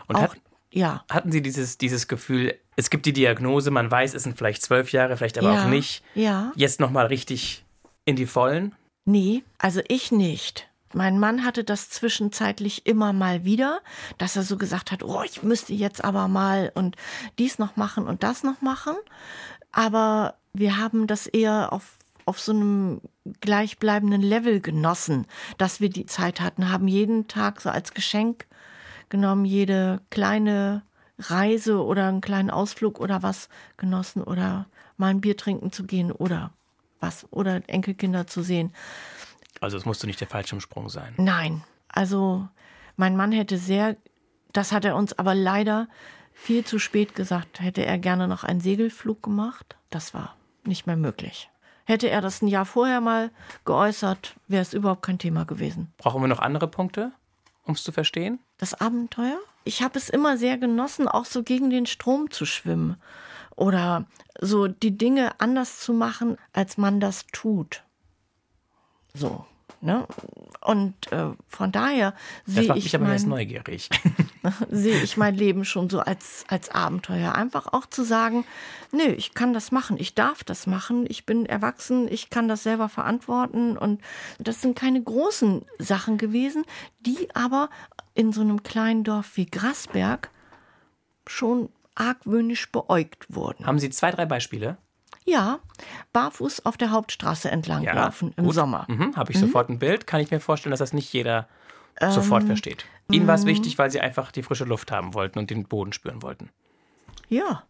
[0.06, 0.40] Und auch, hat,
[0.76, 4.62] ja, hatten Sie dieses, dieses Gefühl, es gibt die Diagnose, man weiß, es sind vielleicht
[4.62, 6.04] zwölf Jahre, vielleicht aber ja, auch nicht.
[6.14, 7.64] Ja, Jetzt nochmal richtig
[8.04, 8.74] in die Vollen?
[9.06, 10.68] nee, also ich nicht.
[10.92, 13.80] Mein Mann hatte das zwischenzeitlich immer mal wieder,
[14.18, 16.96] dass er so gesagt hat, oh, ich müsste jetzt aber mal und
[17.38, 18.96] dies noch machen und das noch machen.
[19.72, 23.00] Aber wir haben das eher auf, auf so einem
[23.40, 25.26] gleichbleibenden Level genossen,
[25.58, 28.46] dass wir die Zeit hatten, haben jeden Tag so als Geschenk
[29.08, 30.82] genommen, jede kleine
[31.18, 36.12] Reise oder einen kleinen Ausflug oder was genossen oder mal ein Bier trinken zu gehen
[36.12, 36.50] oder
[37.00, 38.72] was oder Enkelkinder zu sehen.
[39.60, 41.14] Also es musste nicht der Fallschirmsprung sein.
[41.16, 42.48] Nein, also
[42.96, 43.96] mein Mann hätte sehr,
[44.52, 45.88] das hat er uns aber leider
[46.32, 49.76] viel zu spät gesagt, hätte er gerne noch einen Segelflug gemacht.
[49.90, 51.50] Das war nicht mehr möglich.
[51.84, 53.30] Hätte er das ein Jahr vorher mal
[53.64, 55.92] geäußert, wäre es überhaupt kein Thema gewesen.
[55.98, 57.12] Brauchen wir noch andere Punkte,
[57.62, 58.40] um es zu verstehen?
[58.58, 59.38] Das Abenteuer?
[59.64, 62.96] Ich habe es immer sehr genossen, auch so gegen den Strom zu schwimmen
[63.56, 64.06] oder
[64.40, 67.82] so die Dinge anders zu machen, als man das tut.
[69.14, 69.46] So,
[69.80, 70.06] ne?
[70.60, 73.18] Und äh, von daher sehe ich mein,
[74.70, 77.34] sehe ich mein Leben schon so als, als Abenteuer.
[77.34, 78.44] Einfach auch zu sagen,
[78.92, 82.62] nö, ich kann das machen, ich darf das machen, ich bin erwachsen, ich kann das
[82.62, 83.78] selber verantworten.
[83.78, 84.02] Und
[84.38, 86.64] das sind keine großen Sachen gewesen,
[87.00, 87.70] die aber
[88.16, 90.30] in so einem kleinen Dorf wie Grasberg
[91.26, 93.66] schon argwöhnisch beäugt wurden.
[93.66, 94.78] Haben Sie zwei, drei Beispiele?
[95.24, 95.58] Ja,
[96.12, 98.86] barfuß auf der Hauptstraße entlanglaufen ja, im Sommer.
[98.88, 99.46] Mhm, Habe ich mhm.
[99.46, 100.06] sofort ein Bild.
[100.06, 101.48] Kann ich mir vorstellen, dass das nicht jeder
[102.00, 102.86] ähm, sofort versteht.
[103.10, 103.48] Ihnen war es mhm.
[103.48, 106.50] wichtig, weil Sie einfach die frische Luft haben wollten und den Boden spüren wollten.
[107.28, 107.64] Ja.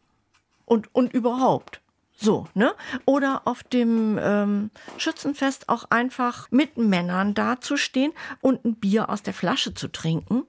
[0.65, 1.81] Und, und überhaupt.
[2.17, 2.75] So, ne?
[3.05, 9.35] Oder auf dem ähm, Schützenfest auch einfach mit Männern dazustehen und ein Bier aus der
[9.35, 10.45] Flasche zu trinken,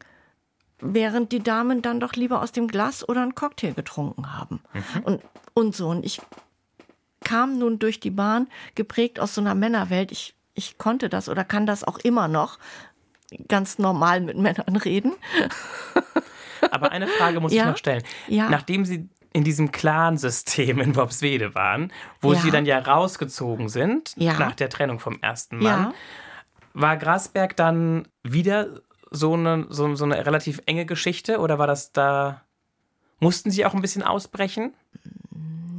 [0.79, 4.61] während die Damen dann doch lieber aus dem Glas oder einen Cocktail getrunken haben.
[4.73, 5.01] Mhm.
[5.03, 5.21] Und,
[5.53, 5.89] und so.
[5.89, 6.21] Und ich
[7.25, 10.13] kam nun durch die Bahn geprägt aus so einer Männerwelt.
[10.13, 12.59] Ich, ich konnte das oder kann das auch immer noch
[13.49, 15.13] ganz normal mit Männern reden.
[16.71, 17.63] Aber eine Frage muss ja?
[17.63, 18.03] ich noch stellen.
[18.27, 18.49] Ja.
[18.49, 22.39] Nachdem Sie in diesem Clan-System in Worpswede waren, wo ja.
[22.39, 25.93] Sie dann ja rausgezogen sind, nach der Trennung vom ersten Mann,
[26.73, 28.81] war Grasberg dann wieder
[29.11, 32.41] so eine, so, so eine relativ enge Geschichte oder war das da,
[33.19, 34.73] mussten Sie auch ein bisschen ausbrechen?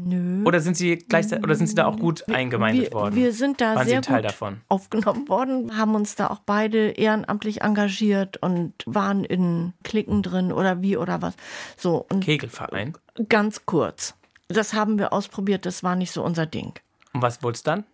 [0.09, 0.45] Nö.
[0.45, 3.15] Oder sind Sie gleichzeitig oder sind Sie da auch gut eingemeindet wir, worden?
[3.15, 4.61] Wir sind da Waren sehr Teil gut davon?
[4.69, 10.81] aufgenommen worden, haben uns da auch beide ehrenamtlich engagiert und waren in Klicken drin oder
[10.81, 11.35] wie oder was.
[11.77, 12.95] So und Kegelverein.
[13.29, 14.15] Ganz kurz.
[14.49, 16.73] Das haben wir ausprobiert, das war nicht so unser Ding.
[17.13, 17.85] Und was wurde es dann?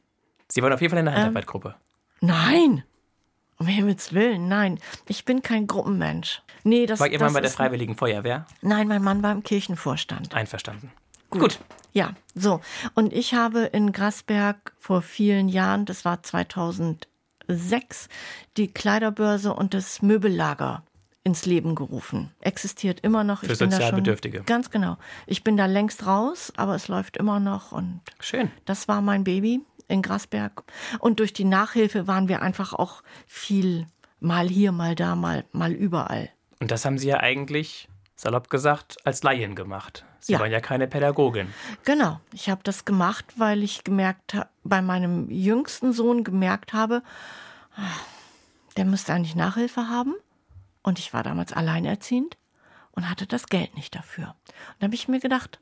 [0.49, 1.75] Sie waren auf jeden Fall in der Handarbeitgruppe.
[2.23, 2.85] Ähm, nein.
[3.59, 4.79] Um Himmels Willen, nein.
[5.09, 6.43] Ich bin kein Gruppenmensch.
[6.65, 8.47] Nee, das War Ihr Mann bei der Freiwilligen Feuerwehr?
[8.63, 10.35] Nein, mein Mann war im Kirchenvorstand.
[10.35, 10.93] Einverstanden.
[11.41, 11.59] Gut.
[11.59, 11.59] Gut.
[11.93, 12.61] Ja, so.
[12.95, 18.09] Und ich habe in Grasberg vor vielen Jahren, das war 2006,
[18.57, 20.83] die Kleiderbörse und das Möbellager
[21.23, 22.33] ins Leben gerufen.
[22.41, 23.41] Existiert immer noch.
[23.41, 24.43] Für Sozialbedürftige.
[24.43, 24.99] Ganz genau.
[25.27, 28.51] Ich bin da längst raus, aber es läuft immer noch und schön.
[28.65, 30.65] Das war mein Baby in Grasberg.
[30.99, 33.87] Und durch die Nachhilfe waren wir einfach auch viel
[34.21, 36.31] mal hier, mal da, mal, mal überall.
[36.61, 37.89] Und das haben Sie ja eigentlich
[38.25, 40.05] salopp gesagt, als Laien gemacht.
[40.19, 40.41] Sie ja.
[40.41, 41.53] waren ja keine Pädagogin.
[41.85, 47.03] Genau, ich habe das gemacht, weil ich gemerkt bei meinem jüngsten Sohn gemerkt habe,
[48.79, 50.15] der müsste eigentlich Nachhilfe haben.
[50.83, 52.39] Und ich war damals alleinerziehend
[52.93, 54.29] und hatte das Geld nicht dafür.
[54.47, 55.61] Und da habe ich mir gedacht,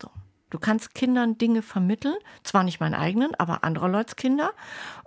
[0.00, 0.10] so,
[0.50, 4.52] du kannst Kindern Dinge vermitteln, zwar nicht meinen eigenen, aber anderer Leuts Kinder,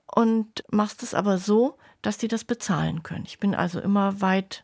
[0.07, 3.25] und machst es aber so, dass die das bezahlen können.
[3.27, 4.63] Ich bin also immer weit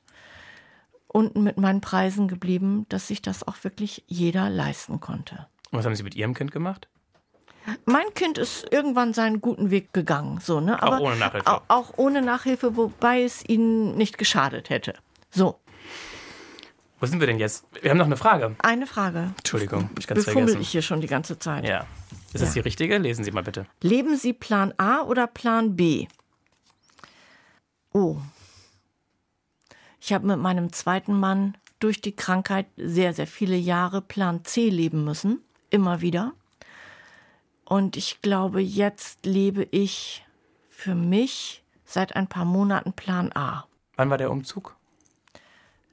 [1.13, 5.47] unten mit meinen Preisen geblieben, dass sich das auch wirklich jeder leisten konnte.
[5.71, 6.87] Und was haben Sie mit Ihrem Kind gemacht?
[7.85, 10.81] Mein Kind ist irgendwann seinen guten Weg gegangen, so ne.
[10.81, 11.61] Aber auch ohne Nachhilfe.
[11.67, 14.95] Auch, ohne Nachhilfe, wobei es ihnen nicht geschadet hätte.
[15.29, 15.59] So.
[16.99, 17.65] Wo sind wir denn jetzt?
[17.81, 18.55] Wir haben noch eine Frage.
[18.59, 19.33] Eine Frage.
[19.37, 20.61] Entschuldigung, ich ganz Befummel vergessen.
[20.61, 21.67] ich hier schon die ganze Zeit.
[21.67, 21.85] Ja.
[22.33, 22.39] Ist ja.
[22.41, 22.97] das die richtige?
[22.97, 23.65] Lesen Sie mal bitte.
[23.81, 26.07] Leben Sie Plan A oder Plan B?
[27.93, 28.17] Oh,
[30.01, 34.69] ich habe mit meinem zweiten Mann durch die Krankheit sehr, sehr viele Jahre Plan C
[34.69, 35.41] leben müssen.
[35.69, 36.33] Immer wieder.
[37.65, 40.25] Und ich glaube, jetzt lebe ich
[40.69, 43.65] für mich seit ein paar Monaten Plan A.
[43.95, 44.75] Wann war der Umzug?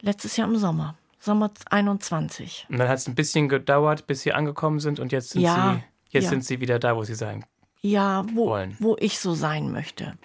[0.01, 0.97] Letztes Jahr im Sommer.
[1.21, 2.67] Sommer 21.
[2.69, 5.75] Und dann hat es ein bisschen gedauert, bis Sie angekommen sind und jetzt sind, ja,
[5.75, 6.31] Sie, jetzt ja.
[6.31, 7.45] sind Sie wieder da, wo Sie sein
[7.81, 8.77] ja, wo, wollen.
[8.79, 10.17] wo ich so sein möchte.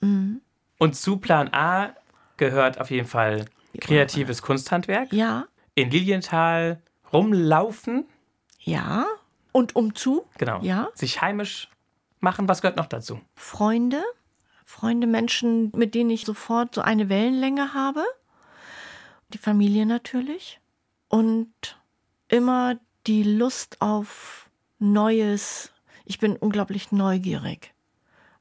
[0.00, 0.40] Mhm.
[0.78, 1.94] Und zu Plan A
[2.36, 3.46] gehört auf jeden Fall
[3.80, 5.12] kreatives Kunsthandwerk.
[5.12, 5.46] Ja.
[5.74, 6.80] In Lilienthal
[7.12, 8.06] rumlaufen.
[8.60, 9.06] Ja.
[9.52, 10.26] Und umzu.
[10.38, 10.60] Genau.
[10.62, 10.88] Ja.
[10.94, 11.68] Sich heimisch
[12.20, 12.48] machen.
[12.48, 13.20] Was gehört noch dazu?
[13.34, 14.02] Freunde.
[14.64, 18.04] Freunde, Menschen, mit denen ich sofort so eine Wellenlänge habe.
[19.32, 20.60] Die Familie natürlich.
[21.08, 21.78] Und
[22.28, 22.76] immer
[23.06, 25.72] die Lust auf Neues.
[26.04, 27.72] Ich bin unglaublich neugierig.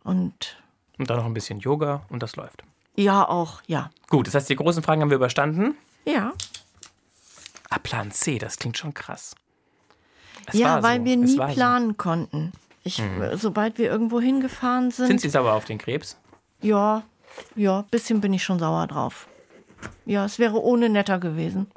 [0.04, 0.62] Und.
[0.98, 2.64] Und dann noch ein bisschen Yoga und das läuft.
[2.96, 3.90] Ja, auch, ja.
[4.10, 5.76] Gut, das heißt, die großen Fragen haben wir überstanden.
[6.06, 6.34] Ja.
[7.70, 9.36] Ah, Plan C, das klingt schon krass.
[10.48, 11.06] Es ja, weil so.
[11.06, 11.96] wir nie planen so.
[11.96, 12.52] konnten.
[12.84, 13.36] Ich, hm.
[13.36, 15.08] Sobald wir irgendwo hingefahren sind.
[15.08, 16.18] Sind Sie sauer auf den Krebs?
[16.62, 17.04] Ja,
[17.56, 19.28] ja, bisschen bin ich schon sauer drauf.
[20.06, 21.68] Ja, es wäre ohne netter gewesen.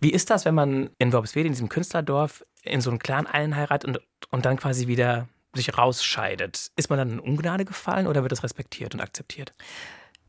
[0.00, 3.88] Wie ist das, wenn man in Worpswede, in diesem Künstlerdorf, in so einen Clan einheiratet
[3.88, 6.72] und, und dann quasi wieder sich rausscheidet?
[6.76, 9.54] Ist man dann in Ungnade gefallen oder wird das respektiert und akzeptiert?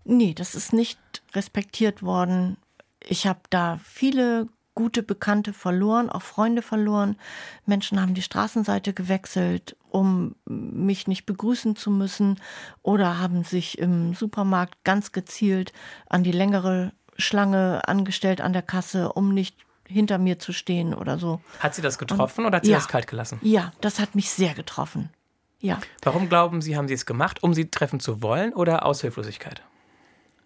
[0.09, 0.99] Nee, das ist nicht
[1.33, 2.57] respektiert worden.
[3.05, 7.17] Ich habe da viele gute Bekannte verloren, auch Freunde verloren.
[7.65, 12.39] Menschen haben die Straßenseite gewechselt, um mich nicht begrüßen zu müssen
[12.83, 15.73] oder haben sich im Supermarkt ganz gezielt
[16.07, 21.17] an die längere Schlange angestellt an der Kasse, um nicht hinter mir zu stehen oder
[21.17, 21.41] so.
[21.59, 22.77] Hat sie das getroffen und, oder hat sie ja.
[22.77, 23.39] das kalt gelassen?
[23.41, 25.09] Ja, das hat mich sehr getroffen.
[25.59, 25.79] Ja.
[26.03, 29.63] Warum glauben Sie, haben Sie es gemacht, um sie treffen zu wollen oder aus Hilflosigkeit?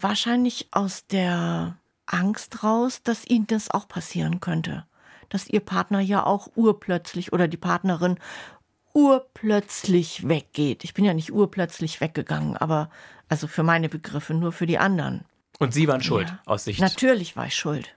[0.02, 1.76] Wahrscheinlich aus der
[2.06, 4.84] Angst raus, dass ihnen das auch passieren könnte.
[5.28, 8.18] Dass ihr Partner ja auch urplötzlich oder die Partnerin
[8.92, 10.84] urplötzlich weggeht.
[10.84, 12.90] Ich bin ja nicht urplötzlich weggegangen, aber
[13.28, 15.24] also für meine Begriffe, nur für die anderen.
[15.58, 16.38] Und Sie waren schuld, Ja.
[16.46, 16.80] aus Sicht.
[16.80, 17.94] Natürlich war ich schuld.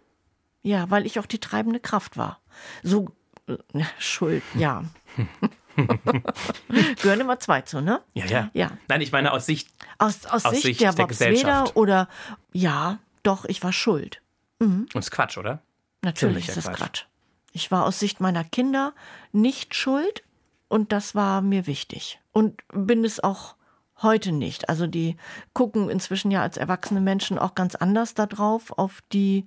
[0.62, 2.40] Ja, weil ich auch die treibende Kraft war.
[2.84, 3.10] So,
[3.48, 3.58] äh,
[4.00, 4.84] schuld, ja.
[7.02, 8.02] Gehören immer zwei zu, ne?
[8.14, 8.50] Ja, ja.
[8.54, 8.72] Ja.
[8.88, 9.70] Nein, ich meine aus Sicht.
[9.98, 11.76] Aus, aus, Aus Sicht, Sicht der der Bobsweder Gesellschaft.
[11.76, 12.08] oder,
[12.54, 14.22] ja, doch, ich war schuld.
[14.60, 15.62] Und ist Quatsch, oder?
[16.02, 16.78] Natürlich ist es Quatsch.
[16.78, 17.06] Quatsch.
[17.52, 18.94] Ich war aus Sicht meiner Kinder
[19.32, 20.24] nicht schuld
[20.68, 22.20] und das war mir wichtig.
[22.32, 23.56] Und bin es auch
[24.02, 24.70] heute nicht.
[24.70, 25.16] Also die
[25.54, 29.46] gucken inzwischen ja als erwachsene Menschen auch ganz anders darauf, auf die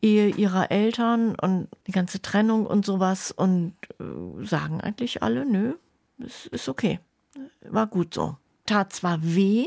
[0.00, 5.74] Ehe ihrer Eltern und die ganze Trennung und sowas und äh, sagen eigentlich alle, nö,
[6.24, 7.00] es ist okay.
[7.62, 8.36] War gut so.
[8.66, 9.66] Tat zwar weh,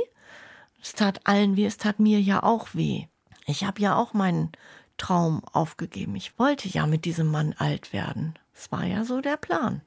[0.82, 3.06] es tat allen weh, es tat mir ja auch weh.
[3.46, 4.52] Ich habe ja auch meinen
[4.98, 6.16] Traum aufgegeben.
[6.16, 8.36] Ich wollte ja mit diesem Mann alt werden.
[8.54, 9.82] Es war ja so der Plan.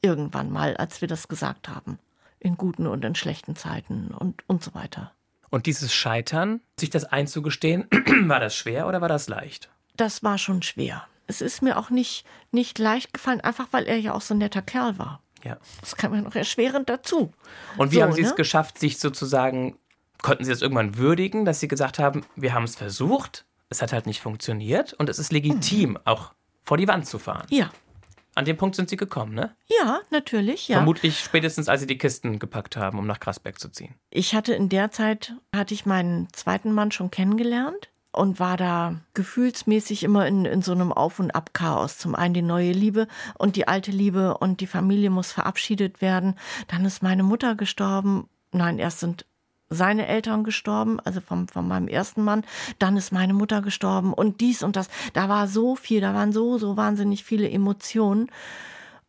[0.00, 1.98] Irgendwann mal, als wir das gesagt haben.
[2.40, 5.12] In guten und in schlechten Zeiten und, und so weiter.
[5.50, 7.86] Und dieses Scheitern, sich das einzugestehen,
[8.28, 9.70] war das schwer oder war das leicht?
[9.96, 11.06] Das war schon schwer.
[11.26, 14.38] Es ist mir auch nicht, nicht leicht gefallen, einfach weil er ja auch so ein
[14.38, 15.22] netter Kerl war.
[15.42, 15.56] Ja.
[15.80, 17.32] Das kam mir noch erschwerend dazu.
[17.76, 18.34] Und wie So, haben Sie es ne?
[18.36, 19.78] geschafft, sich sozusagen,
[20.22, 23.92] konnten Sie das irgendwann würdigen, dass Sie gesagt haben, wir haben es versucht, es hat
[23.92, 25.98] halt nicht funktioniert und es ist legitim, Mhm.
[26.04, 26.32] auch
[26.64, 27.46] vor die Wand zu fahren.
[27.50, 27.70] Ja,
[28.36, 29.54] An dem Punkt sind Sie gekommen, ne?
[29.68, 30.76] ja, natürlich, ja.
[30.78, 33.94] Vermutlich spätestens, als Sie die Kisten gepackt haben, um nach Grasberg zu ziehen.
[34.10, 38.96] Ich hatte in der Zeit, hatte ich meinen zweiten Mann schon kennengelernt und war da
[39.14, 41.98] gefühlsmäßig immer in, in so einem Auf- und Ab-Chaos.
[41.98, 43.08] Zum einen die neue Liebe
[43.38, 46.36] und die alte Liebe und die Familie muss verabschiedet werden.
[46.68, 48.28] Dann ist meine Mutter gestorben.
[48.52, 49.26] Nein, erst sind
[49.70, 52.44] seine Eltern gestorben, also vom, von meinem ersten Mann.
[52.78, 54.88] Dann ist meine Mutter gestorben und dies und das.
[55.14, 58.30] Da war so viel, da waren so, so wahnsinnig viele Emotionen.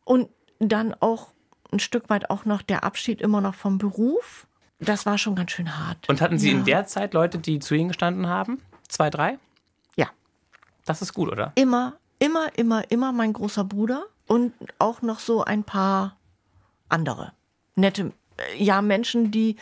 [0.03, 0.29] Und
[0.59, 1.29] dann auch
[1.71, 4.47] ein Stück weit auch noch der Abschied immer noch vom Beruf.
[4.79, 6.09] Das war schon ganz schön hart.
[6.09, 6.57] Und hatten Sie Ja.
[6.57, 8.61] in der Zeit Leute, die zu Ihnen gestanden haben?
[8.95, 9.39] Zwei, drei?
[9.97, 10.07] Ja,
[10.85, 11.51] Das ist gut, oder?
[11.55, 16.15] immer, immer, immer, immer mein großer Bruder und auch noch so ein paar
[16.87, 17.33] andere
[17.75, 19.57] nette, äh, ja, Menschen, die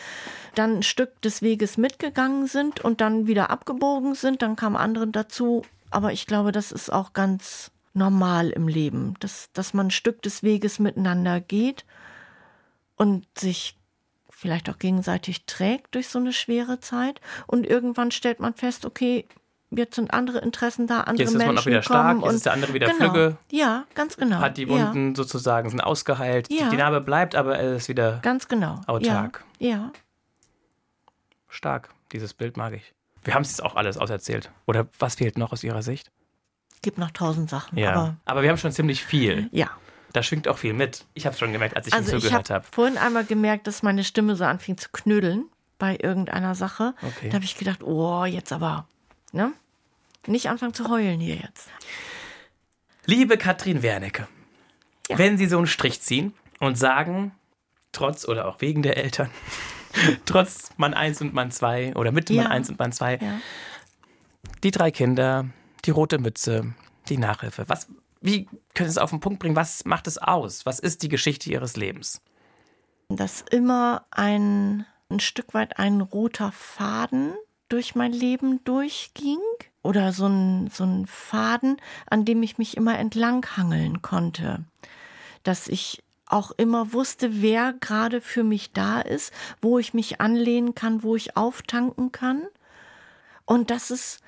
[0.54, 4.44] dann ein Stück des Weges mitgegangen sind und dann wieder abgebogen sind.
[4.44, 5.64] Dann kamen andere dazu.
[5.90, 10.22] Aber ich glaube, das ist auch ganz normal im Leben, dass, dass man ein Stück
[10.22, 11.86] des Weges miteinander geht
[12.98, 13.80] und sich
[14.44, 17.22] vielleicht auch gegenseitig trägt durch so eine schwere Zeit.
[17.48, 19.26] Und irgendwann stellt man fest, okay,
[19.72, 22.36] jetzt sind andere Interessen da, andere Jetzt ist man Menschen auch wieder stark, jetzt und
[22.36, 23.12] ist der andere wieder genau.
[23.12, 23.38] flügge.
[23.52, 24.40] Ja, ganz genau.
[24.40, 26.52] Hat die ja, Wunden sozusagen, sind ausgeheilt.
[26.52, 26.70] Ja.
[26.70, 28.82] Die Narbe bleibt, aber er ist wieder ganz genau.
[28.86, 29.46] autark.
[29.60, 29.92] Ja, ja.
[31.48, 31.90] stark.
[32.12, 32.94] Dieses Bild mag ich.
[33.24, 34.52] Wir haben es jetzt auch alles auserzählt.
[34.68, 36.12] Oder was fehlt noch aus Ihrer Sicht?
[36.84, 37.80] gibt noch tausend Sachen.
[37.80, 37.94] Ja.
[37.94, 39.50] Aber Aber, wir haben schon ziemlich viel.
[39.52, 39.70] ja.
[40.14, 41.06] Da schwingt auch viel mit.
[41.16, 42.68] Ich habe es schon gemerkt, als ich Also ich zugehört habe habe.
[42.72, 45.46] vorhin einmal gemerkt, dass meine Stimme so anfing zu knödeln
[45.80, 46.94] bei irgendeiner Sache.
[47.02, 47.30] Okay.
[47.30, 48.88] Da habe ich gedacht, oh, jetzt aber,
[49.32, 49.52] ne?
[50.28, 51.70] Nicht anfangen zu heulen hier jetzt.
[53.06, 54.28] Liebe Katrin Wernicke,
[55.10, 55.18] Ja.
[55.18, 57.34] wenn Sie so einen Strich ziehen und sagen,
[57.92, 59.30] trotz oder auch wegen der Eltern,
[60.26, 62.44] trotz Mann 1 und Mann 2 oder mit Ja.
[62.44, 63.40] Mann 1 und Mann 2, Ja.
[64.64, 65.46] die drei Kinder,
[65.86, 66.74] die rote Mütze,
[67.10, 67.66] die Nachhilfe.
[67.68, 67.88] Was,
[68.24, 69.58] wie können Sie es auf den Punkt bringen?
[69.58, 70.66] Was macht es aus?
[70.66, 72.22] Was ist die Geschichte Ihres Lebens?
[73.10, 77.34] Dass immer ein, ein Stück weit ein roter Faden
[77.68, 79.40] durch mein Leben durchging.
[79.82, 81.78] Oder so ein, so ein Faden,
[82.10, 84.64] an dem ich mich immer entlanghangeln konnte.
[85.44, 90.74] Dass ich auch immer wusste, wer gerade für mich da ist, wo ich mich anlehnen
[90.76, 92.44] kann, wo ich auftanken kann.
[93.44, 94.22] Und das ist,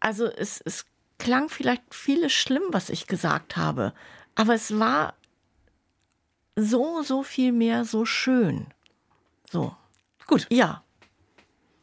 [0.00, 0.84] also es, es
[1.18, 3.92] klang vielleicht vieles schlimm, was ich gesagt habe,
[4.34, 5.14] aber es war
[6.56, 8.66] so, so viel mehr so schön.
[9.50, 9.74] So,
[10.26, 10.82] Gut, ja.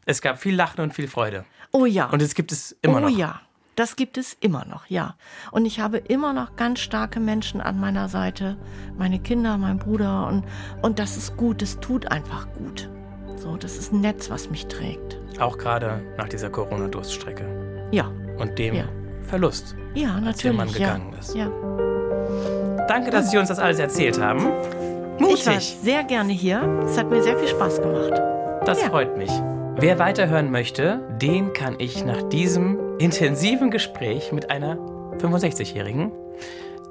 [0.05, 1.45] es gab viel Lachen und viel Freude.
[1.71, 2.09] Oh ja.
[2.09, 3.09] Und es gibt es immer oh noch.
[3.09, 3.41] ja.
[3.75, 5.17] Das gibt es immer noch, ja.
[5.51, 8.55] Und ich habe immer noch ganz starke Menschen an meiner Seite.
[8.97, 10.27] Meine Kinder, mein Bruder.
[10.27, 10.45] Und,
[10.81, 11.61] und das ist gut.
[11.61, 12.89] Es tut einfach gut.
[13.35, 15.19] So, das ist ein Netz, was mich trägt.
[15.41, 18.07] Auch gerade nach dieser Corona-Durststrecke Ja.
[18.37, 18.87] und dem Ja.
[19.25, 19.75] Verlust.
[19.93, 20.87] Ja, Als der Mann natürlich.
[20.87, 20.93] Ja.
[20.95, 21.35] gegangen ist.
[21.35, 21.49] ja.
[22.87, 24.47] Danke, dass Sie uns das alles erzählt haben.
[25.19, 25.77] Ich war Mutig.
[25.81, 26.61] sehr gerne hier.
[26.85, 28.13] Es hat mir sehr viel Spaß gemacht.
[28.65, 28.89] Das Ja.
[28.89, 29.31] freut mich.
[29.77, 34.77] Wer weiterhören möchte, den kann ich nach diesem intensiven Gespräch mit einer
[35.19, 36.11] 65-Jährigen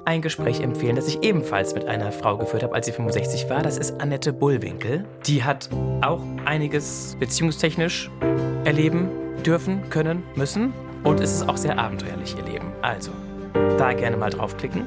[0.05, 3.63] ein Gespräch empfehlen, das ich ebenfalls mit einer Frau geführt habe, als sie 65 war.
[3.63, 5.05] Das ist Annette Bullwinkel.
[5.25, 5.69] Die hat
[6.01, 8.11] auch einiges beziehungstechnisch
[8.65, 9.09] erleben
[9.43, 10.73] dürfen, können, müssen.
[11.05, 12.73] Und es ist auch sehr abenteuerlich, ihr Leben.
[12.81, 13.11] Also,
[13.77, 14.85] da gerne mal draufklicken.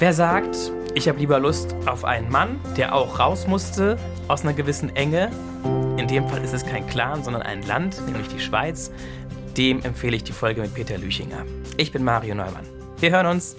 [0.00, 3.96] Wer sagt, ich habe lieber Lust auf einen Mann, der auch raus musste
[4.26, 5.30] aus einer gewissen Enge,
[5.96, 8.90] in dem Fall ist es kein Clan, sondern ein Land, nämlich die Schweiz,
[9.56, 11.44] dem empfehle ich die Folge mit Peter Lüchinger.
[11.76, 12.66] Ich bin Mario Neumann.
[13.00, 13.56] Wir hören uns.